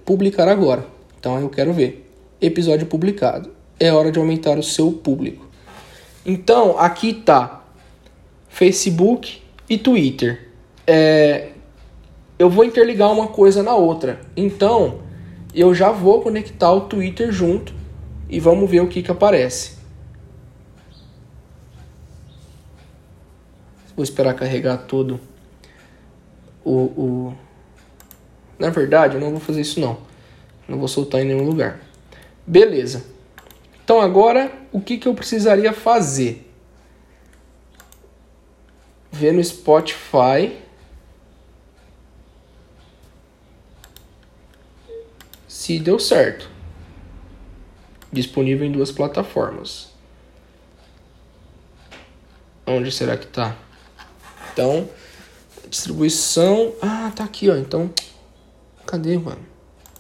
publicar 0.06 0.48
agora. 0.48 0.86
Então 1.20 1.40
eu 1.40 1.50
quero 1.50 1.74
ver. 1.74 2.10
Episódio 2.42 2.88
publicado. 2.88 3.52
É 3.80 3.92
hora 3.92 4.12
de 4.12 4.20
aumentar 4.20 4.58
o 4.58 4.64
seu 4.64 4.92
público. 4.92 5.50
Então 6.26 6.78
aqui 6.78 7.14
tá 7.14 7.66
Facebook 8.50 9.42
e 9.70 9.78
Twitter. 9.78 10.53
É, 10.86 11.52
eu 12.38 12.50
vou 12.50 12.66
interligar 12.66 13.12
uma 13.12 13.28
coisa 13.28 13.64
na 13.64 13.76
outra. 13.76 14.22
Então 14.36 15.02
eu 15.54 15.74
já 15.74 15.92
vou 15.92 16.22
conectar 16.22 16.72
o 16.72 16.82
Twitter 16.82 17.32
junto 17.32 17.74
e 18.30 18.40
vamos 18.40 18.70
ver 18.70 18.82
o 18.82 18.88
que, 18.88 19.04
que 19.04 19.12
aparece. 19.12 19.78
Vou 23.96 24.04
esperar 24.04 24.34
carregar 24.34 24.78
todo 24.78 25.20
o, 26.66 26.72
o... 26.72 27.34
Na 28.58 28.70
verdade, 28.70 29.16
eu 29.16 29.22
não 29.22 29.32
vou 29.32 29.40
fazer 29.40 29.62
isso 29.62 29.80
não. 29.80 29.98
Não 30.68 30.80
vou 30.80 30.88
soltar 30.88 31.22
em 31.22 31.26
nenhum 31.26 31.44
lugar. 31.44 31.80
Beleza. 32.48 33.06
Então 33.84 34.02
agora, 34.02 34.52
o 34.72 34.80
que, 34.80 34.98
que 34.98 35.08
eu 35.08 35.14
precisaria 35.14 35.74
fazer? 35.74 36.50
Ver 39.12 39.34
no 39.34 39.44
Spotify. 39.44 40.63
Se 45.64 45.80
deu 45.80 45.98
certo. 45.98 46.50
Disponível 48.12 48.68
em 48.68 48.72
duas 48.74 48.92
plataformas. 48.92 49.88
Onde 52.68 52.92
será 52.92 53.16
que 53.16 53.24
está? 53.24 53.56
Então, 54.52 54.90
distribuição. 55.70 56.74
Ah, 56.82 57.14
tá 57.16 57.24
aqui, 57.24 57.50
ó. 57.50 57.56
Então, 57.56 57.90
cadê, 58.86 59.18
mano? 59.18 59.40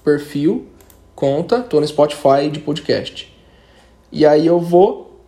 Perfil, 0.04 0.68
conta, 1.16 1.62
tô 1.64 1.80
no 1.80 1.88
Spotify 1.88 2.50
de 2.52 2.60
podcast. 2.60 3.34
E 4.12 4.26
aí 4.26 4.46
eu 4.46 4.60
vou. 4.60 5.24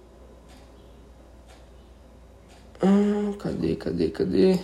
Ah, 2.82 3.34
cadê, 3.40 3.78
cadê, 3.78 4.10
cadê? 4.10 4.60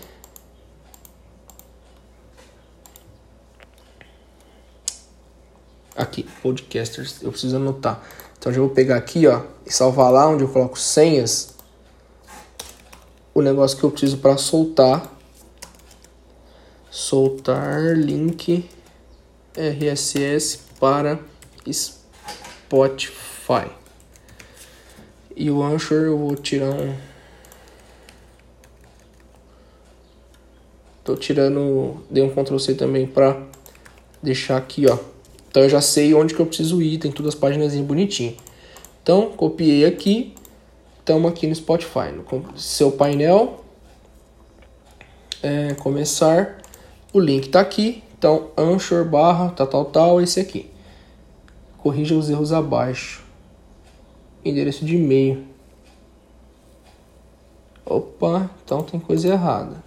Aqui, 6.02 6.24
podcasters, 6.42 7.22
eu 7.22 7.30
preciso 7.30 7.58
anotar. 7.58 8.02
Então 8.40 8.52
já 8.52 8.60
vou 8.60 8.72
pegar 8.72 8.96
aqui, 8.96 9.28
ó, 9.28 9.44
e 9.64 9.72
salvar 9.72 10.12
lá 10.12 10.28
onde 10.28 10.44
eu 10.44 10.48
coloco 10.48 10.80
senhas 10.80 11.54
o 13.36 13.42
negócio 13.44 13.78
que 13.78 13.84
eu 13.84 13.92
preciso 13.92 14.18
para 14.18 14.36
soltar. 14.36 15.16
Soltar 16.90 17.94
link 17.96 18.68
RSS 19.56 20.62
para 20.80 21.20
Spotify. 21.72 23.70
E 25.36 25.52
o 25.52 25.62
Anchor 25.62 26.02
eu 26.02 26.18
vou 26.18 26.36
tirar 26.36 26.72
um. 26.72 26.96
tô 31.04 31.16
tirando, 31.16 32.04
dei 32.10 32.24
um 32.24 32.34
Ctrl 32.34 32.58
C 32.58 32.74
também 32.74 33.06
pra 33.06 33.40
deixar 34.24 34.58
aqui, 34.58 34.88
ó. 34.90 35.11
Então 35.52 35.62
eu 35.64 35.70
já 35.70 35.82
sei 35.82 36.14
onde 36.14 36.34
que 36.34 36.40
eu 36.40 36.46
preciso 36.46 36.82
ir, 36.82 36.98
tem 36.98 37.12
todas 37.12 37.36
as 37.36 37.40
páginas 37.40 37.76
bonitinhas. 37.76 38.36
Então, 39.04 39.32
copiei 39.32 39.84
aqui, 39.84 40.34
estamos 41.00 41.30
aqui 41.30 41.46
no 41.46 41.54
Spotify, 41.54 42.10
no 42.16 42.58
seu 42.58 42.94
painel, 42.94 43.62
é, 45.44 45.74
começar, 45.74 46.62
o 47.12 47.20
link 47.20 47.48
está 47.48 47.60
aqui, 47.60 48.02
então 48.18 48.52
Anchor 48.58 49.04
barra 49.04 49.50
tal 49.50 49.68
tal 49.68 49.84
tal, 49.86 50.22
esse 50.22 50.40
aqui. 50.40 50.70
Corrija 51.80 52.16
os 52.16 52.30
erros 52.30 52.54
abaixo. 52.54 53.26
Endereço 54.46 54.86
de 54.86 54.96
e-mail. 54.96 55.44
Opa, 57.86 58.50
então 58.64 58.84
tem 58.84 59.00
coisa 59.00 59.28
errada. 59.28 59.84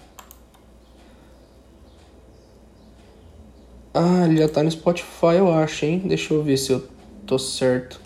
Ah, 3.97 4.25
ele 4.25 4.39
já 4.39 4.49
tá 4.49 4.61
no 4.61 4.69
Spotify, 4.69 5.37
eu 5.39 5.53
acho, 5.53 5.85
hein? 5.85 6.01
Deixa 6.05 6.35
eu 6.35 6.43
ver 6.43 6.57
se 6.57 6.73
eu 6.73 6.85
tô 7.25 7.39
certo. 7.39 8.01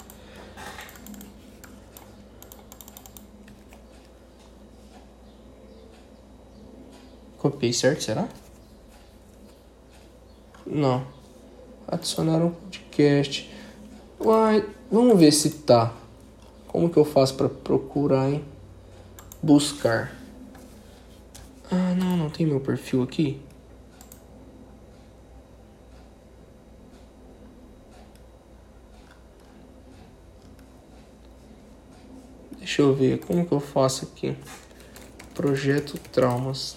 Copiei 7.38 7.72
certo, 7.72 8.02
será? 8.02 8.28
Não. 10.66 11.06
Adicionar 11.86 12.44
um 12.44 12.50
podcast. 12.50 13.50
Uai, 14.20 14.68
vamos 14.92 15.18
ver 15.18 15.32
se 15.32 15.48
tá. 15.60 15.94
Como 16.66 16.90
que 16.90 16.98
eu 16.98 17.04
faço 17.06 17.34
para 17.34 17.48
procurar, 17.48 18.28
hein? 18.28 18.44
Buscar. 19.42 20.14
Ah, 21.70 21.94
não, 21.94 22.14
não 22.14 22.28
tem 22.28 22.44
meu 22.44 22.60
perfil 22.60 23.02
aqui. 23.02 23.40
Deixa 32.78 32.92
eu 32.92 32.94
ver 32.94 33.18
como 33.18 33.44
que 33.44 33.50
eu 33.50 33.58
faço 33.58 34.04
aqui. 34.04 34.36
Projeto 35.34 35.98
Traumas. 36.12 36.76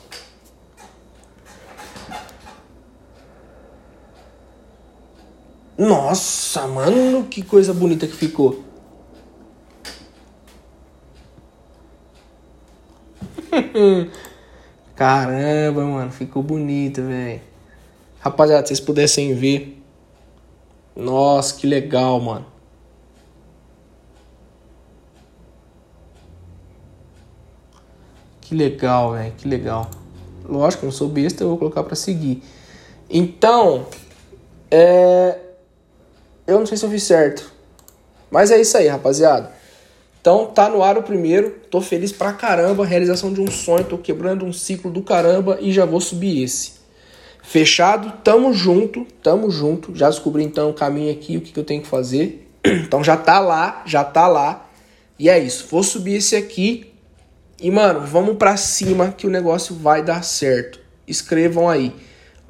Nossa, 5.77 6.65
mano, 6.65 7.25
que 7.25 7.43
coisa 7.43 7.71
bonita 7.71 8.07
que 8.07 8.15
ficou. 8.15 8.63
Caramba, 14.95 15.85
mano, 15.85 16.11
ficou 16.11 16.41
bonito, 16.41 17.03
velho. 17.03 17.41
Rapaziada, 18.19 18.65
se 18.65 18.69
vocês 18.69 18.79
pudessem 18.79 19.35
ver. 19.35 19.79
Nossa, 20.95 21.55
que 21.55 21.67
legal, 21.67 22.19
mano. 22.19 22.50
Que 28.51 28.55
legal, 28.55 29.13
velho, 29.13 29.33
que 29.37 29.47
legal. 29.47 29.89
Lógico, 30.43 30.83
não 30.83 30.91
sou 30.91 31.07
besta, 31.07 31.41
eu 31.41 31.47
vou 31.47 31.57
colocar 31.57 31.83
para 31.83 31.95
seguir. 31.95 32.43
Então, 33.09 33.85
é 34.69 35.37
eu 36.45 36.59
não 36.59 36.65
sei 36.65 36.75
se 36.75 36.83
eu 36.83 36.89
fiz 36.89 37.03
certo. 37.03 37.49
Mas 38.29 38.51
é 38.51 38.59
isso 38.59 38.75
aí, 38.75 38.89
rapaziada. 38.89 39.53
Então 40.19 40.47
tá 40.47 40.67
no 40.67 40.83
ar 40.83 40.97
o 40.97 41.03
primeiro. 41.03 41.61
Tô 41.71 41.79
feliz 41.79 42.11
pra 42.11 42.33
caramba. 42.33 42.85
Realização 42.85 43.31
de 43.31 43.39
um 43.39 43.49
sonho. 43.49 43.85
Tô 43.85 43.97
quebrando 43.97 44.43
um 44.43 44.51
ciclo 44.51 44.91
do 44.91 45.01
caramba 45.01 45.57
e 45.61 45.71
já 45.71 45.85
vou 45.85 46.01
subir 46.01 46.43
esse. 46.43 46.73
Fechado, 47.41 48.11
tamo 48.21 48.53
junto, 48.53 49.07
tamo 49.23 49.49
junto. 49.49 49.95
Já 49.95 50.09
descobri 50.09 50.43
então 50.43 50.71
o 50.71 50.73
caminho 50.73 51.09
aqui, 51.09 51.37
o 51.37 51.41
que, 51.41 51.53
que 51.53 51.59
eu 51.61 51.63
tenho 51.63 51.81
que 51.81 51.87
fazer. 51.87 52.49
Então 52.67 53.01
já 53.01 53.15
tá 53.15 53.39
lá, 53.39 53.81
já 53.85 54.03
tá 54.03 54.27
lá. 54.27 54.69
E 55.17 55.29
é 55.29 55.39
isso. 55.39 55.67
Vou 55.71 55.83
subir 55.83 56.15
esse 56.15 56.35
aqui. 56.35 56.90
E, 57.61 57.69
mano, 57.69 58.01
vamos 58.01 58.37
pra 58.37 58.57
cima 58.57 59.11
que 59.11 59.27
o 59.27 59.29
negócio 59.29 59.75
vai 59.75 60.03
dar 60.03 60.23
certo. 60.23 60.79
Escrevam 61.07 61.69
aí. 61.69 61.95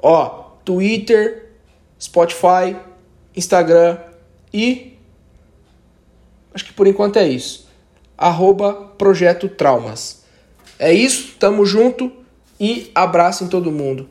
Ó, 0.00 0.52
Twitter, 0.64 1.50
Spotify, 2.00 2.76
Instagram 3.36 3.98
e 4.52 4.98
acho 6.54 6.64
que 6.64 6.72
por 6.72 6.86
enquanto 6.86 7.18
é 7.18 7.28
isso. 7.28 7.68
Arroba 8.16 8.72
Projeto 8.72 9.48
Traumas. 9.48 10.22
É 10.78 10.92
isso, 10.92 11.36
tamo 11.38 11.66
junto 11.66 12.10
e 12.58 12.90
abraço 12.94 13.44
em 13.44 13.48
todo 13.48 13.70
mundo. 13.70 14.08